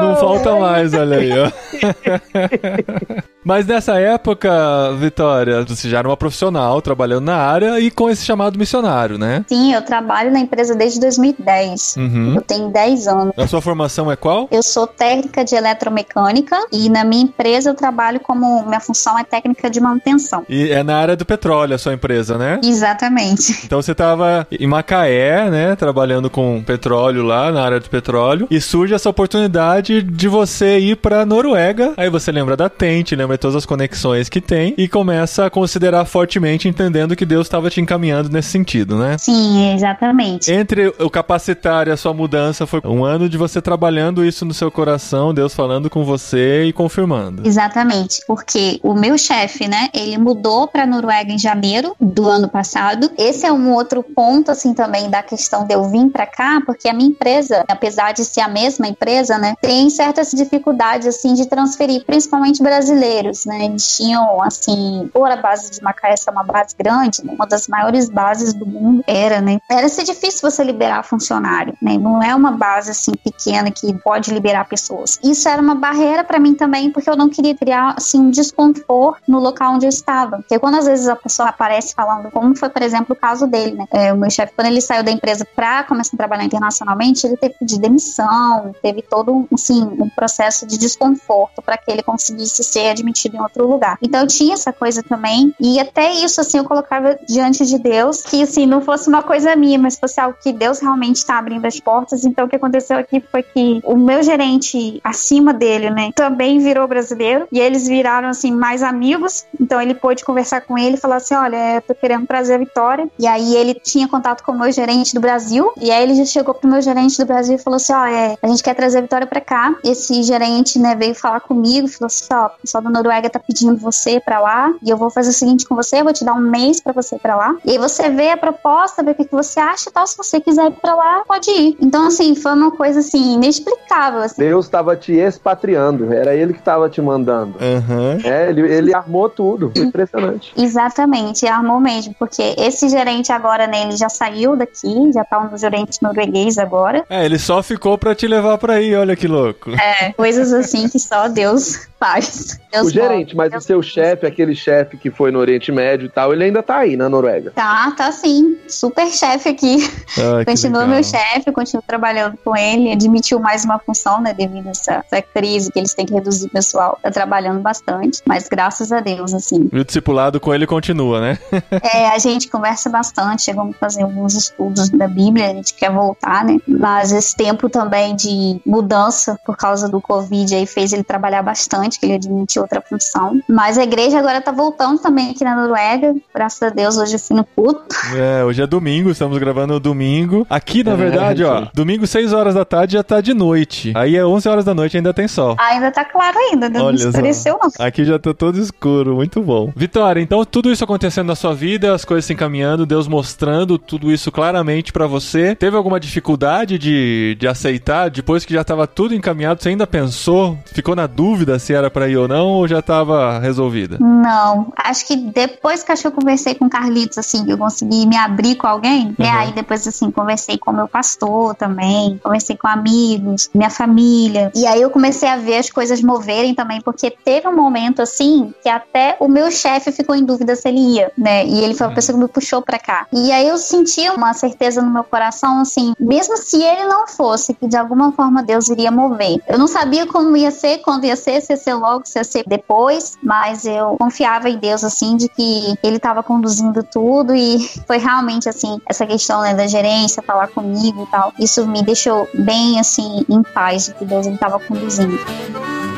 [0.00, 1.50] Não falta mais, olha aí, ó.
[3.44, 4.50] Mas nessa época,
[4.98, 9.44] Vitória, você já era uma profissional trabalhando na área e com esse chamado missionário, né?
[9.48, 11.96] Sim, eu trabalho na empresa desde 2010.
[11.96, 12.34] Uhum.
[12.34, 13.32] Eu tenho 10 anos.
[13.38, 14.48] A sua formação é qual?
[14.50, 19.24] Eu sou técnica de eletromecânica e na minha empresa eu trabalho como minha função é
[19.24, 20.44] técnica de manutenção.
[20.48, 22.60] E é na área do petróleo a sua empresa, né?
[22.62, 23.58] Exatamente.
[23.68, 28.60] Então você estava em Macaé, né, trabalhando com petróleo lá na área do petróleo, e
[28.60, 31.92] surge essa oportunidade de você ir para Noruega.
[31.96, 35.50] Aí você lembra da Tente, lembra de todas as conexões que tem e começa a
[35.50, 39.18] considerar fortemente, entendendo que Deus estava te encaminhando nesse sentido, né?
[39.18, 40.50] Sim, exatamente.
[40.50, 44.54] Entre o capacitar e a sua mudança foi um ano de você trabalhando isso no
[44.54, 47.46] seu coração, Deus falando com você e confirmando.
[47.46, 53.10] Exatamente, porque o meu chefe, né, ele mudou para Noruega em janeiro do ano passado.
[53.18, 56.88] Esse é um outro ponto assim também da questão de eu vir para cá, porque
[56.88, 61.46] a minha empresa, apesar de ser a mesma empresa, né, tem certas dificuldades assim de
[61.46, 63.64] transferir, principalmente brasileiros, né?
[63.64, 67.68] Eles tinham assim, por a base de Macaé é uma base grande, né, uma das
[67.68, 69.58] maiores bases do mundo era, né?
[69.70, 71.96] Era ser difícil você liberar funcionário, né?
[71.98, 75.18] Não é uma base assim pequena que pode liberar pessoas.
[75.22, 79.22] Isso era uma barreira para mim também, porque eu não queria criar assim um desconforto
[79.26, 80.36] no local onde eu estava.
[80.36, 83.72] Porque quando às vezes a pessoa aparece falando, como foi, por exemplo, o caso dele,
[83.72, 83.86] né?
[83.90, 87.36] É, o meu chefe, quando ele saiu da empresa para começar a trabalhar internacionalmente, ele
[87.36, 92.90] teve pedir demissão, teve todo assim, um processo de desconforto para que ele conseguisse ser
[92.90, 93.96] admitido em outro lugar.
[94.02, 98.22] Então eu tinha essa coisa também, e até isso assim eu colocava diante de Deus
[98.22, 101.64] que assim não fosse uma coisa minha, mas fosse algo que Deus realmente está abrindo
[101.64, 102.24] as portas.
[102.24, 106.88] Então o que aconteceu aqui foi que o meu gerente acima dele, né, também virou
[106.88, 109.46] brasileiro e eles viraram assim mais amigos.
[109.60, 113.08] Então ele pôde conversar com ele e falar assim: "Olha, tô querendo trazer a Vitória".
[113.16, 116.24] E aí ele tinha contato com o meu gerente do Brasil, e aí ele já
[116.24, 119.02] chegou pro meu gerente do Brasil e falou assim: "Olha, a gente quer trazer a
[119.02, 119.76] Vitória para cá".
[119.84, 123.76] Esse gerente, né, veio falar comigo, falou assim: "Ó, o pessoal da Noruega tá pedindo
[123.76, 126.34] você para lá, e eu vou fazer o seguinte com você, eu vou te dar
[126.34, 127.54] um mês para você ir para lá.
[127.64, 130.16] E aí você vê a proposta, vê o que, que você acha e tal, se
[130.16, 131.76] você quiser ir para lá, pode ir".
[131.80, 134.42] Então assim, foi uma coisa assim inexplicável, assim.
[134.42, 137.56] Deus estava te expatriando, era ele que estava te mandando.
[137.60, 138.18] Aham.
[138.24, 139.72] É, ele, ele armou tudo.
[139.76, 140.52] Impressionante.
[140.56, 145.56] Exatamente, armou mesmo, porque esse gerente agora, né, ele já saiu daqui, já tá um
[145.56, 147.04] gerente norueguês agora.
[147.08, 149.70] É, ele só ficou pra te levar pra aí, olha que louco.
[149.70, 152.58] É, coisas assim que só Deus faz.
[152.72, 156.08] Deus o gerente, mas o seu chefe, aquele chefe que foi no Oriente Médio e
[156.08, 157.50] tal, ele ainda tá aí na Noruega.
[157.54, 158.56] Tá, tá sim.
[158.68, 159.78] Super chefe aqui.
[160.18, 162.92] Ah, Continua meu chefe, continuo trabalhando com ele.
[162.92, 166.46] Admitiu mais uma função, né, devido a essa, essa, crise que eles têm que reduzir
[166.46, 166.98] o pessoal.
[167.02, 169.68] Tá trabalhando bastante, mas graças a Deus, assim.
[169.72, 171.38] E o discipulado com ele continua, né?
[171.82, 175.90] é, a gente conversa bastante, chegamos a fazer alguns estudos da Bíblia, a gente quer
[175.90, 176.58] voltar, né?
[176.66, 181.98] Mas esse tempo também de mudança por causa do Covid aí fez ele trabalhar bastante,
[181.98, 183.40] que ele admitiu outra função.
[183.48, 186.14] Mas a igreja agora tá voltando também aqui na Noruega.
[186.34, 187.84] Graças a Deus, hoje eu fui no culto.
[188.14, 190.46] É, hoje é domingo, estamos gravando domingo.
[190.50, 193.92] Aqui, na é, verdade, ó, domingo 6 horas da tarde já tá de noite.
[193.94, 195.56] Aí é 11 horas da noite ainda tem sol.
[195.78, 197.86] Ainda tá claro ainda, não Olha escureceu não.
[197.86, 199.72] Aqui já tá todo escuro, muito bom.
[199.74, 204.10] Vitória, então tudo isso acontecendo na sua vida, as coisas se encaminhando, Deus mostrando tudo
[204.10, 205.54] isso claramente para você.
[205.54, 209.62] Teve alguma dificuldade de, de aceitar depois que já tava tudo encaminhado?
[209.62, 213.38] Você ainda pensou, ficou na dúvida se era para ir ou não, ou já tava
[213.38, 213.98] resolvida?
[214.00, 218.16] Não, acho que depois que eu conversei com o Carlitos, assim, que eu consegui me
[218.16, 219.38] abrir com alguém, uhum.
[219.38, 224.80] aí depois, assim, conversei com meu pastor também, conversei com amigos, minha família, e aí
[224.80, 229.16] eu comecei a ver as coisas moverem também, porque teve um momento, assim, que até
[229.20, 231.94] o meu chefe ficou em dúvida se ele ia, né, e ele foi a uhum.
[231.94, 233.06] pessoa que me puxou pra cá.
[233.12, 237.54] E aí eu senti uma certeza no meu coração, assim, mesmo se ele não fosse,
[237.54, 239.40] que de alguma forma Deus iria mover.
[239.46, 242.24] Eu não sabia como ia ser, quando ia ser, se ia ser logo, se ia
[242.24, 247.58] ser depois, mas eu confiava em Deus, assim, de que ele estava conduzindo tudo e
[247.86, 252.28] foi realmente, assim, essa questão, né, da gerência, falar comigo e tal, isso me deixou
[252.34, 255.18] bem, assim, em paz de que Deus estava conduzindo.
[255.60, 255.97] Thank you.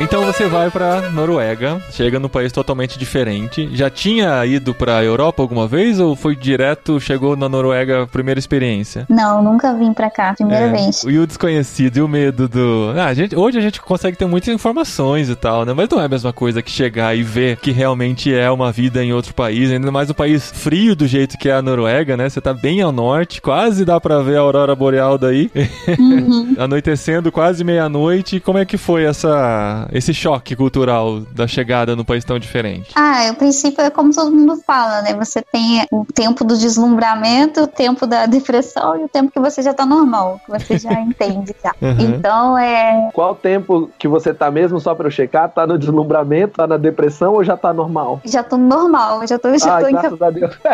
[0.00, 3.68] Então você vai para Noruega, chega num país totalmente diferente.
[3.74, 9.04] Já tinha ido para Europa alguma vez ou foi direto, chegou na Noruega, primeira experiência?
[9.10, 11.04] Não, nunca vim para cá, primeira é, vez.
[11.04, 12.94] E o desconhecido e o medo do.
[12.96, 15.74] Ah, a gente, hoje a gente consegue ter muitas informações e tal, né?
[15.74, 19.04] Mas não é a mesma coisa que chegar e ver que realmente é uma vida
[19.04, 22.26] em outro país, ainda mais um país frio do jeito que é a Noruega, né?
[22.26, 25.50] Você tá bem ao norte, quase dá para ver a aurora boreal daí.
[25.98, 26.54] Uhum.
[26.58, 28.40] Anoitecendo quase meia-noite.
[28.40, 32.90] Como é que foi essa esse choque cultural da chegada num país tão diferente?
[32.94, 35.14] Ah, o princípio é como todo mundo fala, né?
[35.14, 39.62] Você tem o tempo do deslumbramento, o tempo da depressão e o tempo que você
[39.62, 41.74] já tá normal, que você já entende já.
[41.80, 42.00] Uhum.
[42.00, 43.10] Então é.
[43.12, 45.48] Qual tempo que você tá mesmo, só pra eu checar?
[45.48, 48.20] Tá no deslumbramento, tá na depressão ou já tá normal?
[48.24, 50.58] Já tô normal, já tô, já Ai, tô graças a Deus.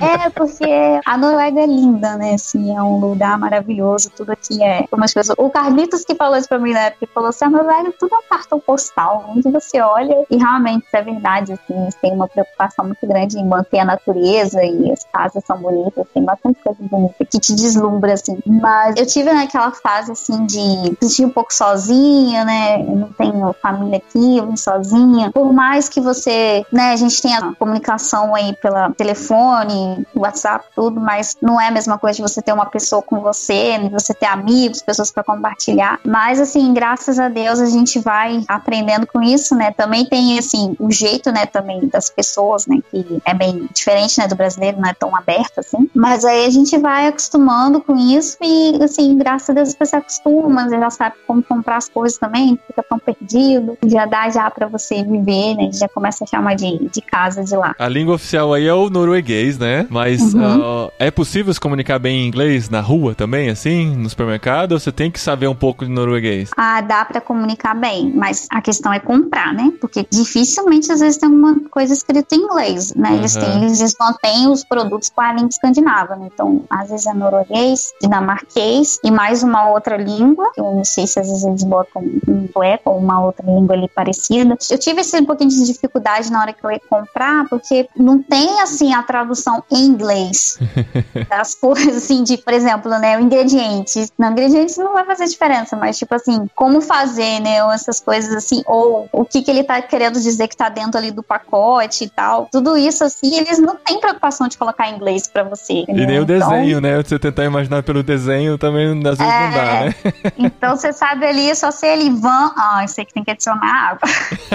[0.00, 0.64] é, porque
[1.04, 2.34] a Noruega é linda, né?
[2.34, 5.36] Assim, é um lugar maravilhoso, tudo aqui é como as pessoas.
[5.38, 8.18] O Carlitos que falou isso pra mim na época, falou assim: ah, velho, tudo é
[8.18, 12.84] um cartão postal, onde você olha e realmente isso é verdade, assim, têm uma preocupação
[12.84, 17.24] muito grande em manter a natureza e as casas são bonitas, tem bastante coisa bonita
[17.24, 18.38] que te deslumbra, assim.
[18.46, 23.52] Mas eu tive naquela fase, assim, de sentir um pouco sozinha, né, eu não tenho
[23.60, 25.30] família aqui, eu vim sozinha.
[25.32, 31.36] Por mais que você, né, a gente tenha comunicação aí pela telefone, WhatsApp, tudo, mas
[31.40, 34.82] não é a mesma coisa de você ter uma pessoa com você, você ter amigos,
[34.82, 36.00] pessoas para compartilhar.
[36.04, 39.72] Mas, assim, graças a Deus a gente vai aprendendo com isso, né?
[39.72, 44.26] Também tem, assim, o jeito, né, também das pessoas, né, que é bem diferente, né,
[44.28, 45.88] do brasileiro, não é tão aberto assim.
[45.94, 50.68] Mas aí a gente vai acostumando com isso e, assim, graças a Deus você acostuma,
[50.68, 54.66] você já sabe como comprar as coisas também, fica tão perdido, já dá já para
[54.66, 55.70] você viver, né?
[55.72, 57.74] Já começa a chamar de, de casa de lá.
[57.78, 59.86] A língua oficial aí é o norueguês, né?
[59.90, 60.86] Mas uhum.
[60.86, 64.72] uh, é possível se comunicar bem em inglês na rua também, assim, no supermercado?
[64.72, 66.50] Ou você tem que saber um pouco de norueguês?
[66.56, 69.72] Ah, dá para comunicar bem, mas a questão é comprar, né?
[69.80, 73.14] Porque dificilmente às vezes tem uma coisa escrita em inglês, né?
[73.14, 76.28] Eles, têm, eles mantêm os produtos com a língua escandinava, né?
[76.32, 80.50] Então, às vezes é norueguês, dinamarquês e mais uma outra língua.
[80.56, 83.88] Eu não sei se às vezes eles botam um sueco ou uma outra língua ali
[83.88, 84.56] parecida.
[84.68, 88.20] Eu tive esse um pouquinho de dificuldade na hora que eu ia comprar, porque não
[88.20, 90.58] tem assim a tradução em inglês
[91.30, 94.08] das coisas, assim, de, por exemplo, né, o ingrediente.
[94.18, 97.62] Não, ingredientes não vai fazer diferença, mas tipo assim, como fazer fazer, né?
[97.64, 100.98] Ou essas coisas assim, ou o que, que ele tá querendo dizer que tá dentro
[100.98, 102.48] ali do pacote e tal.
[102.50, 105.84] Tudo isso, assim, eles não têm preocupação de colocar em inglês pra você.
[105.86, 107.02] E nem o então desenho, né?
[107.02, 109.84] Você tentar imaginar pelo desenho também às vezes é, não dá, é.
[109.84, 109.94] né?
[110.38, 112.52] Então você sabe ali, só se ele vão.
[112.56, 114.08] Ah, isso aqui tem que adicionar água.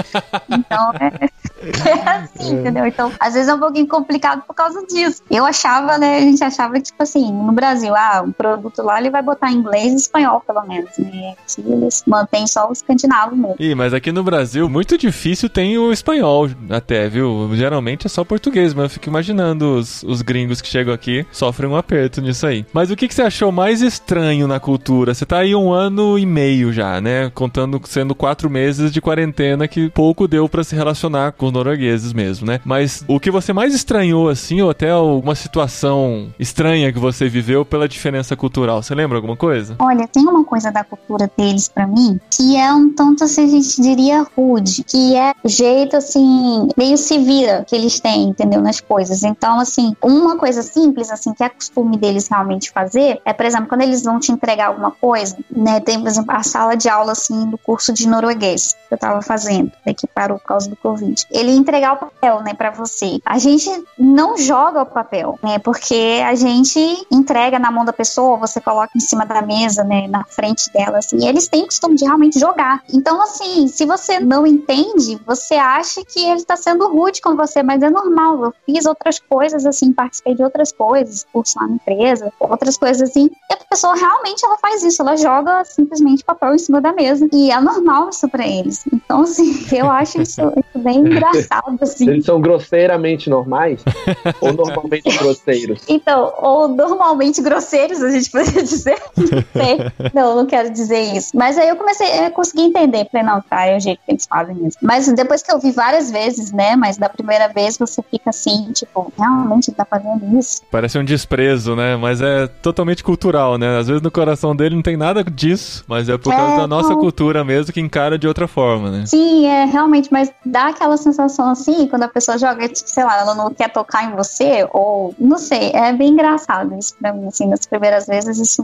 [0.50, 1.30] então é.
[1.62, 2.60] É assim, é.
[2.60, 2.86] entendeu?
[2.86, 5.22] Então, às vezes é um pouquinho complicado por causa disso.
[5.30, 6.18] Eu achava, né?
[6.18, 9.52] A gente achava que, tipo assim, no Brasil, ah, um produto lá ele vai botar
[9.52, 11.36] em inglês e espanhol, pelo menos, né?
[11.44, 13.56] Aqui eles mantêm só o escandinavo mesmo.
[13.60, 17.50] Ih, mas aqui no Brasil, muito difícil tem o espanhol até, viu?
[17.54, 21.70] Geralmente é só português, mas eu fico imaginando os, os gringos que chegam aqui sofrem
[21.70, 22.66] um aperto nisso aí.
[22.74, 25.14] Mas o que, que você achou mais estranho na cultura?
[25.14, 27.30] Você tá aí um ano e meio já, né?
[27.34, 32.14] Contando sendo quatro meses de quarentena que pouco deu para se relacionar com os noruegueses
[32.14, 32.60] mesmo, né?
[32.64, 37.66] Mas o que você mais estranhou, assim, ou até alguma situação estranha que você viveu
[37.66, 39.76] pela diferença cultural, você lembra alguma coisa?
[39.80, 43.48] Olha, tem uma coisa da cultura deles para mim que é um tanto assim, a
[43.48, 48.62] gente diria rude, que é o jeito assim, meio se vira que eles têm, entendeu?
[48.62, 49.24] Nas coisas.
[49.24, 53.68] Então, assim, uma coisa simples, assim, que é costume deles realmente fazer, é, por exemplo,
[53.68, 55.80] quando eles vão te entregar alguma coisa, né?
[55.80, 59.22] Tem, por exemplo, a sala de aula, assim, do curso de norueguês que eu tava
[59.22, 61.26] fazendo, que parou por causa do Covid.
[61.32, 63.20] Ele entregar o papel, né, pra você.
[63.26, 65.60] A gente não joga o papel, né?
[65.60, 66.80] Porque a gente
[67.12, 71.00] entrega na mão da pessoa, você coloca em cima da mesa, né, na frente dela,
[71.00, 72.84] assim, e eles têm costume de realmente jogar.
[72.94, 77.62] Então, assim, se você não entende, você acha que ele tá sendo rude com você,
[77.62, 78.46] mas é normal.
[78.46, 83.10] Eu fiz outras coisas, assim, participei de outras coisas, curso lá na empresa, outras coisas
[83.10, 86.92] assim, e a pessoa realmente ela faz isso, ela joga simplesmente papel em cima da
[86.92, 87.28] mesa.
[87.32, 88.84] E é normal isso pra eles.
[88.92, 92.10] Então, assim, eu acho isso, isso bem engraçado, assim.
[92.10, 93.84] Eles são grosseiramente normais?
[94.42, 95.84] ou normalmente grosseiros?
[95.88, 99.00] Então, ou normalmente grosseiros, a gente poderia dizer.
[99.16, 99.78] Não sei.
[100.14, 101.36] Não, não quero dizer isso.
[101.36, 103.08] Mas aí eu comecei a conseguir entender.
[103.12, 104.80] Falei, não, tá, é o jeito que eles fazem mesmo.
[104.82, 106.76] Mas depois que eu vi várias vezes, né?
[106.76, 110.62] Mas da primeira vez você fica assim, tipo, realmente tá fazendo isso?
[110.72, 111.96] Parece um desprezo, né?
[111.96, 113.78] Mas é totalmente cultural, né?
[113.78, 116.68] Às vezes no coração dele não tem nada disso, mas é por causa é, da
[116.68, 117.00] nossa não...
[117.00, 119.06] cultura mesmo que encara de outra forma, né?
[119.06, 123.20] Sim, é realmente, mas dá aquela sensação assim, quando a pessoa joga, tipo, sei lá,
[123.20, 127.28] ela não quer tocar em você, ou não sei, é bem engraçado isso pra mim,
[127.28, 128.64] assim, nas primeiras vezes isso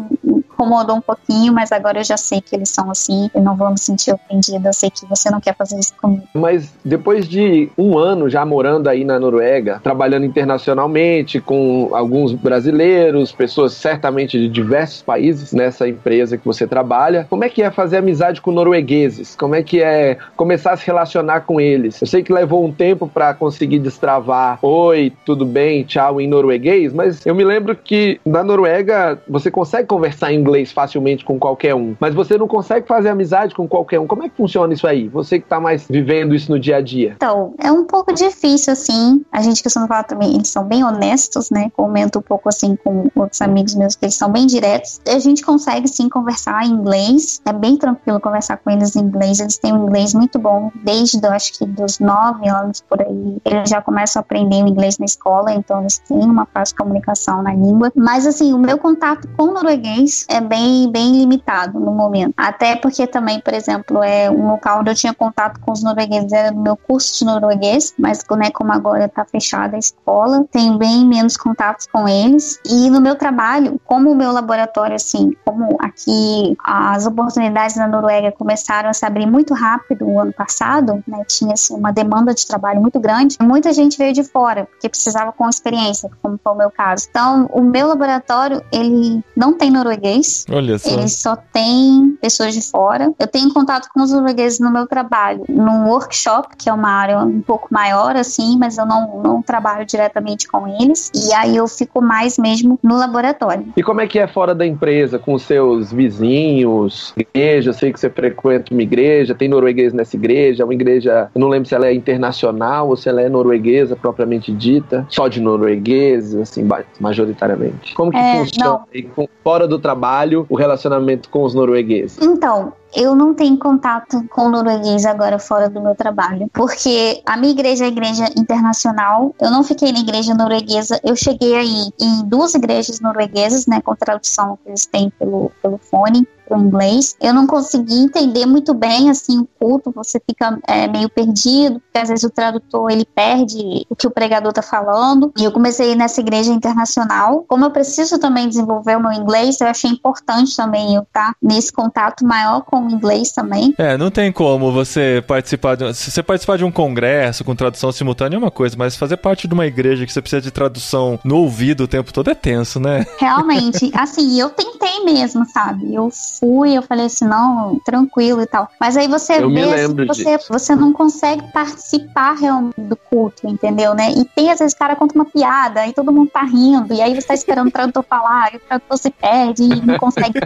[0.56, 3.70] incomodou um pouquinho, mas agora eu já sei que eles são assim, eu não vou
[3.70, 6.24] me sentir ofendida, eu sei que você não quer fazer isso comigo.
[6.34, 13.32] Mas depois de um ano já morando aí na Noruega, trabalhando internacionalmente com alguns brasileiros,
[13.32, 17.98] pessoas certamente de diversos países nessa empresa que você trabalha, como é que é fazer
[17.98, 19.36] amizade com noruegueses?
[19.36, 22.02] Como é que é começar a se relacionar com eles?
[22.02, 26.94] Eu sei que levou um tempo para conseguir destravar oi, tudo bem, tchau em norueguês,
[26.94, 31.74] mas eu me lembro que na Noruega você consegue conversar em inglês facilmente com qualquer
[31.74, 34.06] um, mas você não consegue fazer amizade com qualquer um.
[34.06, 35.08] Como é que funciona isso aí?
[35.10, 37.14] Você que tá mais vivendo isso no dia a dia.
[37.16, 39.26] Então, é um pouco difícil, assim.
[39.32, 41.72] A gente costuma falar também, eles são bem honestos, né?
[41.76, 45.00] Comento um pouco assim com outros amigos meus que eles são bem diretos.
[45.08, 47.42] A gente consegue sim conversar em inglês.
[47.46, 49.40] É bem tranquilo conversar com eles em inglês.
[49.40, 53.38] Eles têm um inglês muito bom desde, acho que dos nove anos por aí.
[53.44, 57.42] Eles já começam a aprender o inglês na escola, então eles têm uma fácil comunicação
[57.42, 57.92] na língua.
[57.96, 62.34] Mas assim, o meu contato com o norueguês é bem, bem limitado no momento.
[62.36, 66.32] Até porque também, por exemplo, é um local onde eu tinha contato com os noruegueses,
[66.32, 70.78] era no meu curso de norueguês, mas né, como agora está fechada a escola, tenho
[70.78, 72.60] bem menos contatos com eles.
[72.66, 78.32] E no meu trabalho, como o meu laboratório, assim, como aqui as oportunidades na Noruega
[78.32, 82.46] começaram a se abrir muito rápido o ano passado, né, tinha assim, uma demanda de
[82.46, 86.56] trabalho muito grande, muita gente veio de fora, porque precisava com experiência, como foi o
[86.56, 87.08] meu caso.
[87.10, 90.90] Então, o meu laboratório, ele não tem norueguês, Olha só.
[90.90, 93.14] Ele só tem pessoas de fora.
[93.20, 97.20] Eu tenho contato com os noruegueses no meu trabalho, num workshop, que é uma área
[97.20, 101.12] um pouco maior, assim, mas eu não, não trabalho diretamente com eles.
[101.14, 103.68] E aí eu fico mais mesmo no laboratório.
[103.76, 107.70] E como é que é fora da empresa, com os seus vizinhos, igreja?
[107.70, 111.40] Eu sei que você frequenta uma igreja, tem norueguês nessa igreja, é uma igreja, eu
[111.40, 115.40] não lembro se ela é internacional ou se ela é norueguesa propriamente dita, só de
[115.42, 116.68] noruegueses, assim,
[117.00, 117.94] majoritariamente.
[117.94, 119.10] Como que é, funciona aí,
[119.44, 120.15] fora do trabalho?
[120.16, 122.18] Trabalho, o relacionamento com os noruegueses?
[122.22, 127.52] Então, eu não tenho contato com norueguês agora fora do meu trabalho, porque a minha
[127.52, 129.36] igreja é igreja internacional.
[129.40, 133.96] Eu não fiquei na igreja norueguesa, eu cheguei aí em duas igrejas norueguesas, né, com
[133.96, 137.16] tradução que eles têm pelo, pelo fone para o inglês.
[137.20, 141.98] Eu não consegui entender muito bem assim o culto, você fica é, meio perdido, porque
[141.98, 145.34] às vezes o tradutor ele perde o que o pregador está falando.
[145.38, 147.44] E eu comecei nessa igreja internacional.
[147.48, 151.74] Como eu preciso também desenvolver o meu inglês, eu achei importante também eu estar nesse
[151.74, 153.74] contato maior com falam inglês também.
[153.78, 155.94] É, não tem como você participar de.
[155.94, 159.48] Se você participar de um congresso com tradução simultânea é uma coisa, mas fazer parte
[159.48, 162.80] de uma igreja que você precisa de tradução no ouvido o tempo todo é tenso,
[162.80, 163.06] né?
[163.18, 165.94] Realmente, assim, eu tentei mesmo, sabe?
[165.94, 168.70] Eu fui, eu falei assim, não, tranquilo e tal.
[168.80, 173.94] Mas aí você eu vê, assim, você, você não consegue participar realmente do culto, entendeu,
[173.94, 174.12] né?
[174.12, 177.02] E tem, às vezes, o cara conta uma piada e todo mundo tá rindo, e
[177.02, 180.40] aí você tá esperando o tradutor falar, e o tradutor se perde e não consegue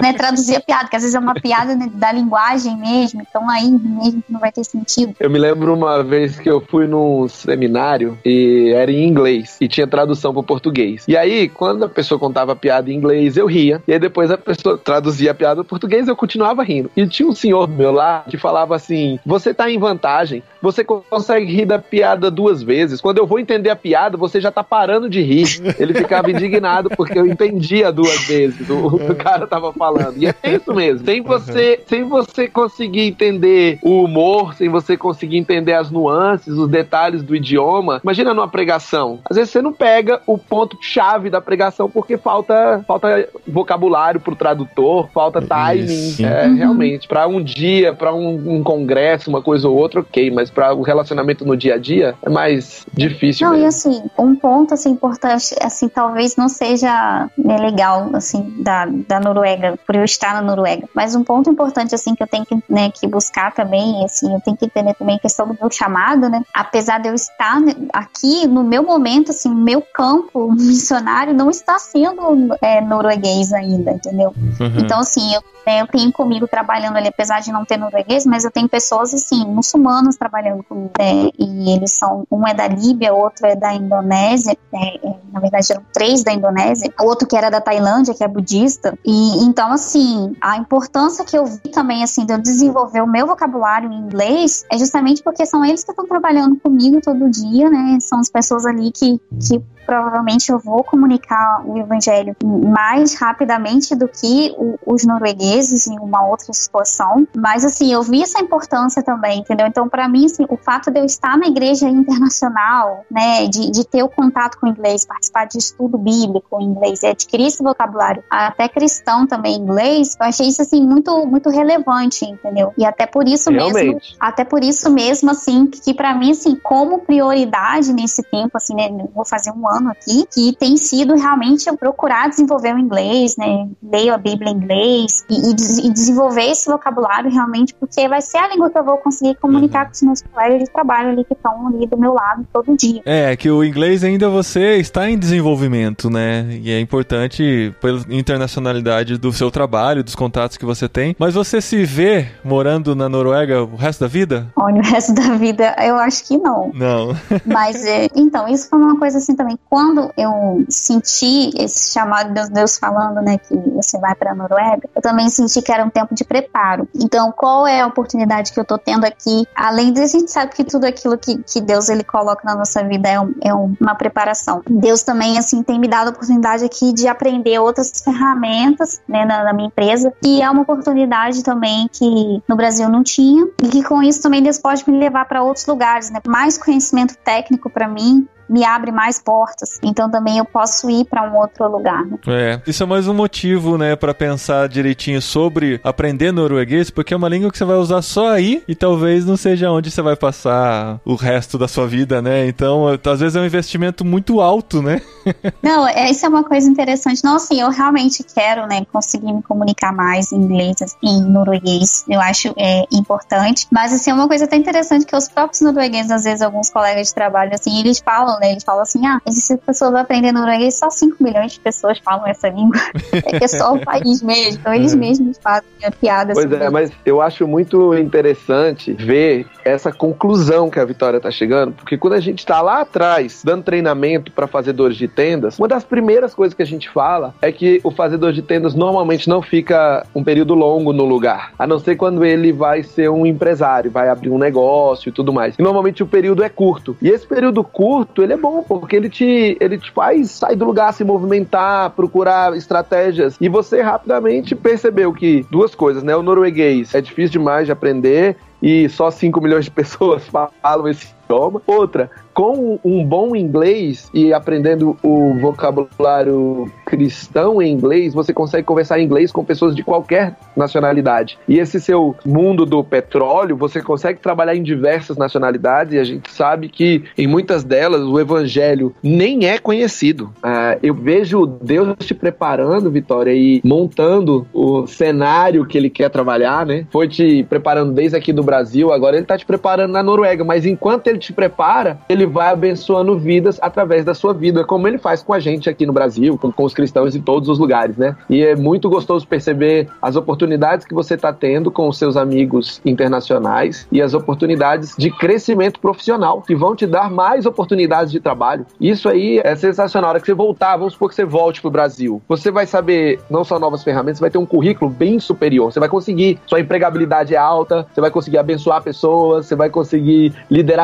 [0.00, 3.48] né, traduzir a piada, que às vezes é uma piada né, da linguagem mesmo, então
[3.48, 5.14] aí mesmo não vai ter sentido.
[5.18, 9.68] Eu me lembro uma vez que eu fui num seminário e era em inglês e
[9.68, 11.04] tinha tradução para português.
[11.06, 13.82] E aí, quando a pessoa contava a piada em inglês, eu ria.
[13.86, 16.90] E aí depois a pessoa traduzia a piada para português, eu continuava rindo.
[16.96, 21.52] E tinha um senhor meu lá que falava assim: "Você tá em vantagem, você consegue
[21.52, 23.00] rir da piada duas vezes.
[23.00, 25.46] Quando eu vou entender a piada, você já tá parando de rir".
[25.78, 30.16] Ele ficava indignado porque eu entendia duas vezes o que o cara tava falando.
[30.16, 31.04] E é isso mesmo.
[31.04, 36.68] Sem você, sem você conseguir entender o humor, sem você conseguir entender as nuances, os
[36.68, 39.20] detalhes do idioma, imagina numa pregação.
[39.28, 44.36] Às vezes você não pega o ponto chave da pregação porque falta falta vocabulário pro
[44.36, 46.16] tradutor, falta timing.
[46.24, 46.56] É, uhum.
[46.56, 50.74] realmente, para um dia, para um, um, congresso, uma coisa ou outra, ok, mas para
[50.74, 53.46] o relacionamento no dia a dia é mais difícil.
[53.46, 53.64] Não, mesmo.
[53.64, 59.20] e assim, um ponto assim importante, assim, talvez não seja né, legal assim da, da
[59.20, 62.56] Noruega, por eu estar na Noruega, mas um ponto importante assim que eu tenho que,
[62.68, 66.28] né, que buscar também, assim, eu tenho que entender também a questão do meu chamado,
[66.28, 66.42] né?
[66.54, 67.58] Apesar de eu estar
[67.92, 74.34] aqui no meu momento, assim, meu campo missionário não está sendo é, norueguês ainda, entendeu?
[74.60, 74.78] Uhum.
[74.90, 75.40] Então, assim, eu
[75.78, 79.44] eu tenho comigo trabalhando ali, apesar de não ter norueguês, mas eu tenho pessoas assim,
[79.46, 80.90] muçulmanas trabalhando comigo.
[80.98, 85.40] Né, e eles são, um é da Líbia, outro é da Indonésia, né, é, na
[85.40, 88.98] verdade eram três da Indonésia, outro que era da Tailândia, que é budista.
[89.04, 93.26] E então, assim, a importância que eu vi também, assim, de eu desenvolver o meu
[93.26, 97.98] vocabulário em inglês é justamente porque são eles que estão trabalhando comigo todo dia, né?
[98.00, 104.06] São as pessoas ali que, que provavelmente eu vou comunicar o evangelho mais rapidamente do
[104.06, 107.26] que o, os noruegueses em uma outra situação.
[107.36, 109.66] Mas assim, eu vi essa importância também, entendeu?
[109.66, 113.84] Então, para mim, assim, o fato de eu estar na igreja internacional, né, de, de
[113.84, 117.60] ter o contato com o inglês, participar de estudo bíblico em inglês e adquirir esse
[117.60, 122.72] vocabulário, até cristão também em inglês, eu achei isso assim muito muito relevante, entendeu?
[122.78, 123.74] E até por isso Realmente.
[123.74, 128.56] mesmo, até por isso mesmo assim, que, que para mim assim, como prioridade nesse tempo
[128.56, 132.74] assim, né, vou fazer um ano ano aqui, que tem sido realmente eu procurar desenvolver
[132.74, 133.68] o inglês, né?
[133.82, 138.38] Leio a Bíblia em inglês e, e, e, desenvolver esse vocabulário realmente, porque vai ser
[138.38, 139.86] a língua que eu vou conseguir comunicar uhum.
[139.86, 143.02] com os meus colegas de trabalho ali que estão ali do meu lado todo dia.
[143.04, 146.46] É, que o inglês ainda você está em desenvolvimento, né?
[146.62, 151.16] E é importante pela internacionalidade do seu trabalho, dos contatos que você tem.
[151.18, 154.52] Mas você se vê morando na Noruega o resto da vida?
[154.56, 156.70] Olha, o resto da vida eu acho que não.
[156.74, 157.16] Não.
[157.44, 162.50] Mas, é, então, isso foi uma coisa assim também quando eu senti esse chamado de
[162.50, 165.88] Deus falando, né, que você vai para a Noruega, eu também senti que era um
[165.88, 166.88] tempo de preparo.
[166.92, 169.46] Então, qual é a oportunidade que eu tô tendo aqui?
[169.54, 172.82] Além de a gente sabe que tudo aquilo que, que Deus ele coloca na nossa
[172.82, 174.60] vida é, um, é uma preparação.
[174.68, 179.44] Deus também assim tem me dado a oportunidade aqui de aprender outras ferramentas, né, na,
[179.44, 183.84] na minha empresa, e é uma oportunidade também que no Brasil não tinha e que
[183.84, 186.18] com isso também Deus pode me levar para outros lugares, né?
[186.26, 189.78] Mais conhecimento técnico para mim, me abre mais portas.
[189.82, 192.04] Então também eu posso ir para um outro lugar.
[192.04, 192.18] Né?
[192.26, 197.16] É, isso é mais um motivo, né, para pensar direitinho sobre aprender norueguês, porque é
[197.16, 200.16] uma língua que você vai usar só aí e talvez não seja onde você vai
[200.16, 202.46] passar o resto da sua vida, né?
[202.46, 205.00] Então, às vezes é um investimento muito alto, né?
[205.62, 207.22] não, é, isso é uma coisa interessante.
[207.22, 212.04] Não, assim, eu realmente quero, né, conseguir me comunicar mais em inglês, em norueguês.
[212.08, 213.66] Eu acho é, importante.
[213.70, 217.08] Mas, assim, é uma coisa até interessante que os próprios noruegueses, às vezes, alguns colegas
[217.08, 218.52] de trabalho, assim, eles falam né?
[218.52, 222.48] Eles falam assim: ah, se pessoas aprendem norueguês, só 5 milhões de pessoas falam essa
[222.48, 222.80] língua.
[223.12, 224.58] é que é só o país mesmo.
[224.60, 224.96] Então eles é.
[224.96, 226.32] mesmos fazem a piada.
[226.32, 231.30] Pois assim, é, mas eu acho muito interessante ver essa conclusão que a Vitória tá
[231.30, 235.68] chegando, porque quando a gente tá lá atrás dando treinamento para fazedores de tendas, uma
[235.68, 239.42] das primeiras coisas que a gente fala é que o fazedor de tendas normalmente não
[239.42, 243.90] fica um período longo no lugar, a não ser quando ele vai ser um empresário,
[243.90, 245.54] vai abrir um negócio e tudo mais.
[245.58, 246.96] E normalmente o período é curto.
[247.02, 250.64] E esse período curto, ele é bom, porque ele te, ele te faz sair do
[250.64, 253.36] lugar, se movimentar, procurar estratégias.
[253.40, 256.16] E você rapidamente percebeu que duas coisas, né?
[256.16, 260.22] O norueguês é difícil demais de aprender e só 5 milhões de pessoas
[260.62, 261.62] falam esse idioma.
[261.66, 268.98] Outra, com um bom inglês e aprendendo o vocabulário cristão em inglês, você consegue conversar
[268.98, 271.38] em inglês com pessoas de qualquer nacionalidade.
[271.48, 276.30] E esse seu mundo do petróleo, você consegue trabalhar em diversas nacionalidades e a gente
[276.32, 280.32] sabe que em muitas delas o evangelho nem é conhecido.
[280.38, 286.66] Uh, eu vejo Deus te preparando, Vitória, e montando o cenário que ele quer trabalhar,
[286.66, 286.86] né?
[286.90, 290.66] Foi te preparando desde aqui do Brasil, agora ele está te preparando na Noruega, mas
[290.66, 295.22] enquanto ele te prepara, ele vai abençoando vidas através da sua vida, como ele faz
[295.22, 298.16] com a gente aqui no Brasil, com, com os cristãos em todos os lugares, né?
[298.28, 302.80] E é muito gostoso perceber as oportunidades que você está tendo com os seus amigos
[302.84, 308.66] internacionais e as oportunidades de crescimento profissional que vão te dar mais oportunidades de trabalho.
[308.80, 310.00] Isso aí é sensacional.
[310.00, 312.66] Na hora que você voltar, vamos supor que você volte para o Brasil, você vai
[312.66, 315.70] saber não só novas ferramentas, você vai ter um currículo bem superior.
[315.70, 320.32] Você vai conseguir, sua empregabilidade é alta, você vai conseguir abençoar pessoas, você vai conseguir
[320.50, 320.80] liderar.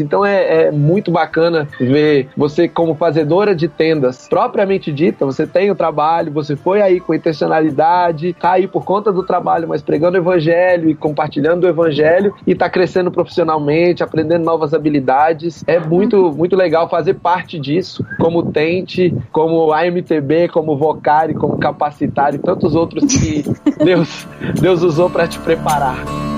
[0.00, 5.70] Então é, é muito bacana ver você como fazedora de tendas propriamente dita, você tem
[5.70, 10.16] o trabalho, você foi aí com intencionalidade, tá aí por conta do trabalho, mas pregando
[10.16, 15.64] o evangelho e compartilhando o evangelho e tá crescendo profissionalmente, aprendendo novas habilidades.
[15.66, 22.34] É muito, muito legal fazer parte disso, como Tente, como AMTB, como Vocari, como Capacitar
[22.34, 23.44] e tantos outros que
[23.84, 24.26] Deus,
[24.60, 26.37] Deus usou para te preparar.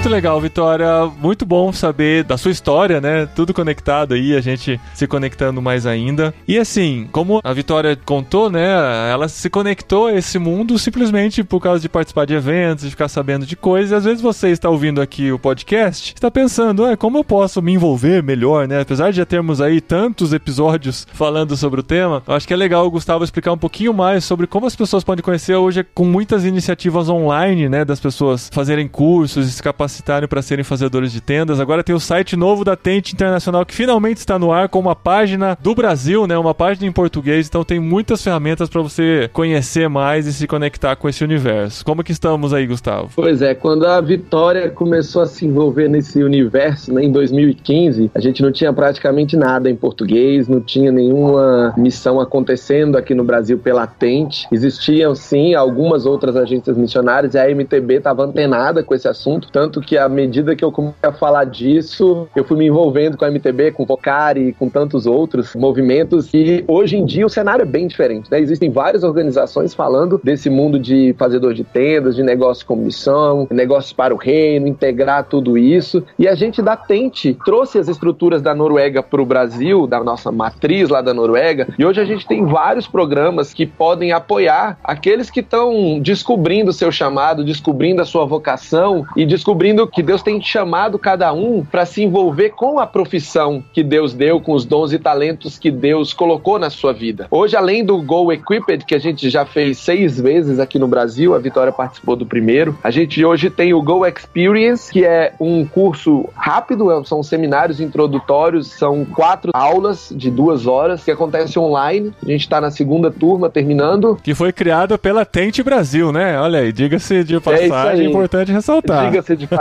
[0.00, 0.88] Muito legal, Vitória.
[1.20, 3.26] Muito bom saber da sua história, né?
[3.26, 6.32] Tudo conectado aí, a gente se conectando mais ainda.
[6.48, 8.64] E assim, como a Vitória contou, né?
[9.12, 13.08] Ela se conectou a esse mundo simplesmente por causa de participar de eventos, de ficar
[13.08, 13.90] sabendo de coisas.
[13.90, 17.60] E às vezes você está ouvindo aqui o podcast, está pensando, ah, como eu posso
[17.60, 18.80] me envolver melhor, né?
[18.80, 22.86] Apesar de já termos aí tantos episódios falando sobre o tema, acho que é legal
[22.86, 26.46] o Gustavo explicar um pouquinho mais sobre como as pessoas podem conhecer hoje com muitas
[26.46, 27.84] iniciativas online, né?
[27.84, 31.58] Das pessoas fazerem cursos se capacitarem capacitarem para serem fazedores de tendas.
[31.58, 34.94] Agora tem o site novo da Tente Internacional que finalmente está no ar com uma
[34.94, 36.38] página do Brasil, né?
[36.38, 37.48] Uma página em português.
[37.48, 41.84] Então tem muitas ferramentas para você conhecer mais e se conectar com esse universo.
[41.84, 43.10] Como que estamos aí, Gustavo?
[43.16, 48.20] Pois é, quando a Vitória começou a se envolver nesse universo, né, em 2015, a
[48.20, 53.58] gente não tinha praticamente nada em português, não tinha nenhuma missão acontecendo aqui no Brasil
[53.58, 54.46] pela Tente.
[54.52, 59.79] Existiam sim algumas outras agências missionárias e a MTB estava antenada com esse assunto, tanto
[59.80, 63.30] que à medida que eu comecei a falar disso, eu fui me envolvendo com a
[63.30, 66.32] MTB, com o Vocari e com tantos outros movimentos.
[66.32, 68.30] E hoje em dia o cenário é bem diferente.
[68.30, 68.40] Né?
[68.40, 73.92] Existem várias organizações falando desse mundo de fazedor de tendas, de negócios com missão, negócios
[73.92, 76.02] para o reino, integrar tudo isso.
[76.18, 80.32] E a gente da Tente trouxe as estruturas da Noruega para o Brasil, da nossa
[80.32, 81.68] matriz lá da Noruega.
[81.78, 86.74] E hoje a gente tem vários programas que podem apoiar aqueles que estão descobrindo o
[86.74, 91.64] seu chamado, descobrindo a sua vocação e descobrindo descobrindo que Deus tem chamado cada um
[91.64, 95.70] para se envolver com a profissão que Deus deu, com os dons e talentos que
[95.70, 97.26] Deus colocou na sua vida.
[97.30, 101.34] Hoje, além do Go Equipped, que a gente já fez seis vezes aqui no Brasil,
[101.34, 105.64] a Vitória participou do primeiro, a gente hoje tem o Go Experience, que é um
[105.64, 112.12] curso rápido, é, são seminários introdutórios, são quatro aulas de duas horas que acontece online.
[112.22, 114.18] A gente está na segunda turma, terminando.
[114.22, 116.38] Que foi criada pela Tente Brasil, né?
[116.40, 119.10] Olha aí, diga-se de é passagem, é importante ressaltar.
[119.10, 119.59] Diga-se de passagem,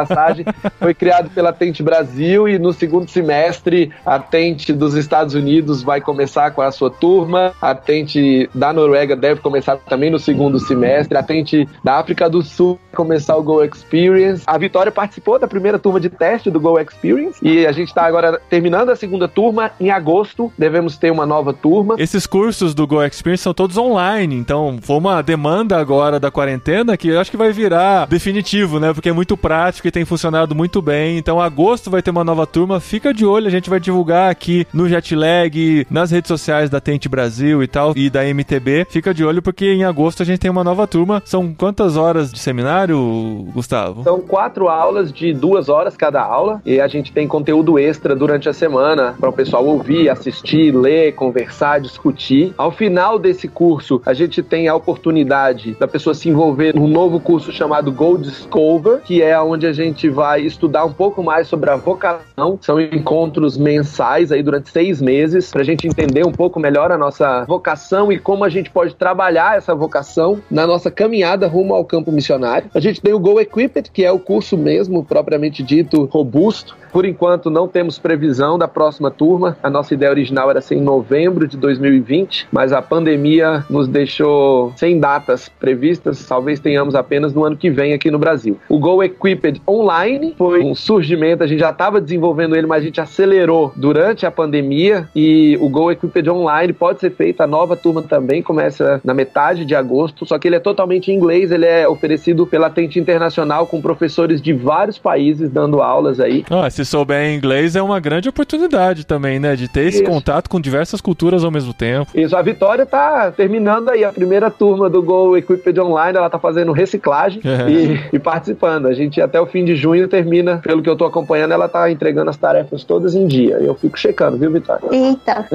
[0.80, 6.02] foi criado pela Tente Brasil e no segundo semestre a Tente dos Estados Unidos vai
[6.02, 11.18] começar com a sua turma, a Tente da Noruega deve começar também no segundo semestre,
[11.18, 14.44] a Tente da África do Sul vai começar o Go Experience.
[14.46, 18.06] A Vitória participou da primeira turma de teste do Go Experience e a gente está
[18.06, 19.72] agora terminando a segunda turma.
[19.80, 21.96] Em agosto devemos ter uma nova turma.
[21.98, 26.98] Esses cursos do Go Experience são todos online, então foi uma demanda agora da quarentena
[26.98, 28.94] que eu acho que vai virar definitivo, né?
[28.94, 31.18] Porque é muito prático que tem funcionado muito bem.
[31.18, 32.80] Então, agosto vai ter uma nova turma.
[32.80, 37.10] Fica de olho, a gente vai divulgar aqui no Jetlag, nas redes sociais da Tente
[37.10, 38.86] Brasil e tal, e da MTB.
[38.90, 41.24] Fica de olho porque em agosto a gente tem uma nova turma.
[41.26, 44.04] São quantas horas de seminário, Gustavo?
[44.04, 46.62] São quatro aulas de duas horas cada aula.
[46.64, 51.14] E a gente tem conteúdo extra durante a semana para o pessoal ouvir, assistir, ler,
[51.16, 52.54] conversar, discutir.
[52.56, 57.20] Ao final desse curso, a gente tem a oportunidade da pessoa se envolver num novo
[57.20, 61.70] curso chamado Gold Discover, que é onde a gente vai estudar um pouco mais sobre
[61.70, 62.58] a vocação.
[62.62, 66.98] São encontros mensais aí durante seis meses para a gente entender um pouco melhor a
[66.98, 71.86] nossa vocação e como a gente pode trabalhar essa vocação na nossa caminhada rumo ao
[71.86, 72.70] campo missionário.
[72.74, 77.06] A gente tem o Go Equipped, que é o curso mesmo propriamente dito robusto, por
[77.06, 79.58] enquanto, não temos previsão da próxima turma.
[79.62, 84.74] A nossa ideia original era ser em novembro de 2020, mas a pandemia nos deixou
[84.76, 86.26] sem datas previstas.
[86.26, 88.60] Talvez tenhamos apenas no ano que vem aqui no Brasil.
[88.68, 92.86] O Go Equipped Online foi um surgimento, a gente já estava desenvolvendo ele, mas a
[92.86, 95.08] gente acelerou durante a pandemia.
[95.16, 97.42] E o Go Equipped Online pode ser feito.
[97.42, 101.16] A nova turma também começa na metade de agosto, só que ele é totalmente em
[101.16, 101.52] inglês.
[101.52, 106.44] Ele é oferecido pela Tente Internacional com professores de vários países dando aulas aí.
[106.50, 109.56] Ah, se souber inglês, é uma grande oportunidade também, né?
[109.56, 110.12] De ter esse Isso.
[110.12, 112.12] contato com diversas culturas ao mesmo tempo.
[112.16, 116.40] Isso, a Vitória tá terminando aí a primeira turma do Go Equipped Online, ela tá
[116.40, 117.70] fazendo reciclagem é.
[117.70, 118.88] e, e, participando.
[118.88, 121.92] A gente até o fim de junho termina, pelo que eu tô acompanhando, ela tá
[121.92, 123.58] entregando as tarefas todas em dia.
[123.58, 124.88] Eu fico checando, viu, Vitória?
[124.92, 125.48] Eita!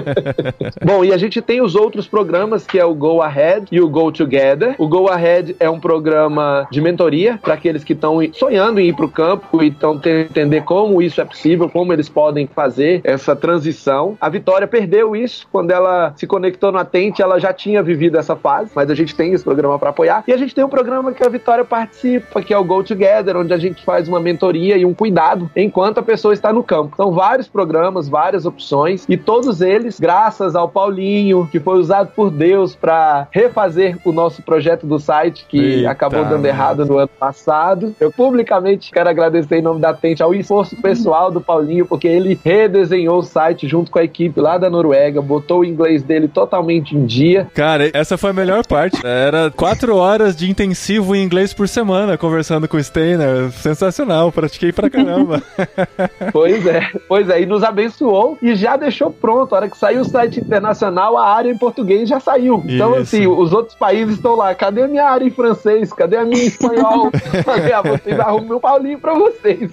[0.84, 3.88] Bom, e a gente tem os outros programas, que é o Go Ahead e o
[3.88, 4.74] Go Together.
[4.78, 8.94] O Go Ahead é um programa de mentoria para aqueles que estão sonhando em ir
[8.94, 13.36] para o campo e estão entender como isso é possível, como eles podem fazer essa
[13.36, 14.16] transição.
[14.20, 18.34] A Vitória perdeu isso quando ela se conectou no Atente, ela já tinha vivido essa
[18.36, 20.24] fase, mas a gente tem esse programa para apoiar.
[20.26, 23.09] E a gente tem um programa que a Vitória participa, que é o Go Together,
[23.36, 26.96] onde a gente faz uma mentoria e um cuidado enquanto a pessoa está no campo.
[26.96, 32.30] São vários programas, várias opções e todos eles, graças ao Paulinho, que foi usado por
[32.30, 37.08] Deus para refazer o nosso projeto do site que Eita, acabou dando errado no ano
[37.08, 37.94] passado.
[38.00, 42.38] Eu publicamente quero agradecer em nome da Atente ao esforço pessoal do Paulinho, porque ele
[42.42, 46.96] redesenhou o site junto com a equipe lá da Noruega, botou o inglês dele totalmente
[46.96, 47.48] em dia.
[47.54, 49.04] Cara, essa foi a melhor parte.
[49.04, 53.50] Era quatro horas de intensivo em inglês por semana conversando com o Steiner.
[53.52, 55.42] Sensacional, pratiquei pra caramba.
[56.32, 59.54] pois é, pois é, e nos abençoou e já deixou pronto.
[59.54, 62.62] A hora que saiu o site internacional, a área em português já saiu.
[62.68, 63.00] Então, Isso.
[63.00, 64.54] assim, os outros países estão lá.
[64.54, 65.92] Cadê a minha área em francês?
[65.92, 67.10] Cadê a minha em espanhol?
[67.44, 69.70] Falei, ah, vocês arrumam o Paulinho pra vocês.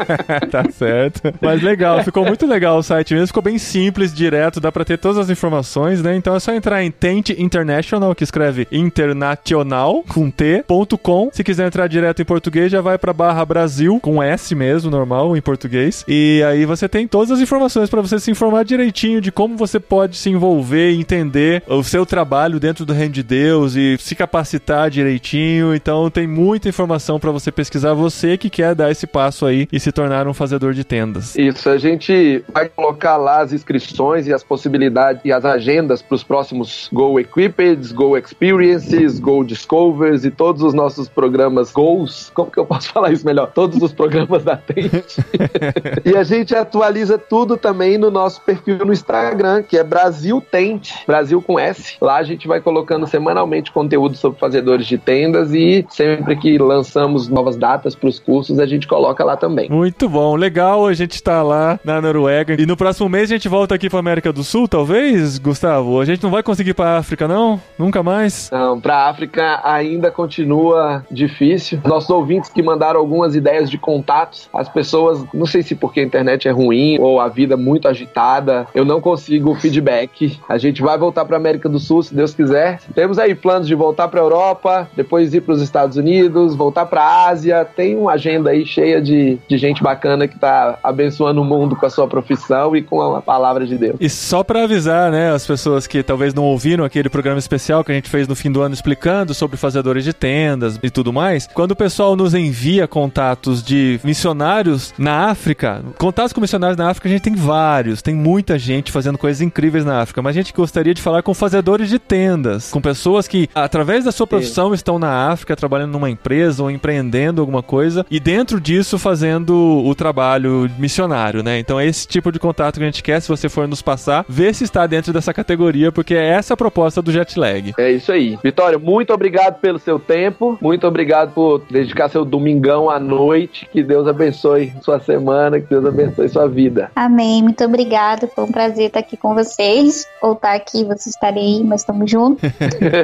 [0.50, 1.34] tá certo.
[1.40, 4.98] Mas legal, ficou muito legal o site mesmo, ficou bem simples, direto, dá pra ter
[4.98, 6.16] todas as informações, né?
[6.16, 11.30] Então é só entrar em Tente International, que escreve internacional, com T.com.
[11.32, 15.36] Se quiser entrar direto em português, já vai pra barra Brasil, com S mesmo, normal,
[15.36, 16.04] em português.
[16.08, 19.78] E aí você tem todas as informações para você se informar direitinho de como você
[19.78, 24.14] pode se envolver e entender o seu trabalho dentro do reino de Deus e se
[24.14, 25.74] capacitar direitinho.
[25.74, 29.80] Então tem muita informação para você pesquisar, você que quer dar esse passo aí e
[29.80, 31.36] se tornar um fazedor de tendas.
[31.36, 36.14] Isso, a gente vai colocar lá as inscrições e as possibilidades e as agendas para
[36.14, 42.30] os próximos Go Equipped, Go Experiences, Go Discovers e todos os nossos programas Goals.
[42.34, 43.50] Como que eu posso falar isso melhor?
[43.52, 45.20] Todos os programas da Tente.
[46.04, 50.94] e a gente atualiza tudo também no nosso perfil no Instagram, que é Brasil Tente,
[51.06, 51.96] Brasil com S.
[52.00, 57.28] Lá a gente vai colocando semanalmente conteúdo sobre fazedores de tendas e sempre que lançamos
[57.28, 59.68] novas datas para os cursos, a gente coloca lá também.
[59.68, 60.86] Muito bom, legal.
[60.86, 62.60] A gente tá lá na Noruega.
[62.60, 66.00] E no próximo mês a gente volta aqui pra América do Sul, talvez, Gustavo?
[66.00, 67.60] A gente não vai conseguir ir pra África, não?
[67.78, 68.50] Nunca mais?
[68.50, 71.80] Não, pra África ainda continua difícil.
[71.84, 76.02] Nossos ouvintes que mandaram algumas ideias de contatos, as pessoas, não sei se porque a
[76.02, 80.38] internet é ruim ou a vida muito agitada, eu não consigo feedback.
[80.48, 82.80] A gente vai voltar pra América do Sul, se Deus quiser.
[82.94, 87.64] Temos aí planos de voltar pra Europa, depois ir pros Estados Unidos, voltar pra Ásia.
[87.64, 91.86] Tem uma agenda aí cheia de, de gente bacana que tá abençoando o mundo com
[91.86, 93.96] a sua profissão e com a palavra de Deus.
[94.00, 97.92] E só para avisar, né, as pessoas que talvez não ouviram aquele programa especial que
[97.92, 101.48] a gente fez no fim do ano explicando sobre fazedores de tendas e tudo mais,
[101.52, 107.08] quando o pessoal nos envia contatos de missionários na África, contatos com missionários na África
[107.08, 110.52] a gente tem vários, tem muita gente fazendo coisas incríveis na África, mas a gente
[110.52, 114.98] gostaria de falar com fazedores de tendas, com pessoas que através da sua profissão estão
[114.98, 120.70] na África trabalhando numa empresa ou empreendendo alguma coisa e dentro disso fazendo o trabalho
[120.78, 121.58] missionário, né?
[121.58, 124.24] Então é esse tipo de contato que a gente quer, se você for nos passar,
[124.28, 127.74] ver se está dentro dessa categoria, porque é essa a proposta do Jetlag.
[127.78, 128.38] É isso aí.
[128.42, 133.82] Vitória, muito obrigado pelo seu tempo, muito obrigado por dedicar seu domingão à noite, que
[133.82, 136.90] Deus abençoe sua semana, que Deus abençoe sua vida.
[136.94, 141.56] Amém, muito obrigado, foi um prazer estar aqui com vocês, ou estar aqui, vocês estarem
[141.56, 142.42] aí, mas estamos juntos.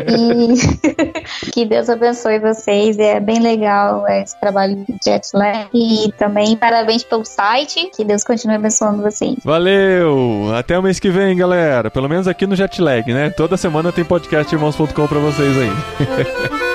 [0.09, 6.57] e que Deus abençoe vocês, é bem legal esse trabalho de Jetlag e também também.
[6.57, 7.91] Parabéns pelo site.
[7.97, 9.37] Que Deus continue abençoando vocês.
[9.43, 10.55] Valeu!
[10.55, 11.91] Até o mês que vem, galera.
[11.91, 13.31] Pelo menos aqui no Jetlag, né?
[13.31, 16.57] Toda semana tem podcast irmãos.com pra vocês aí.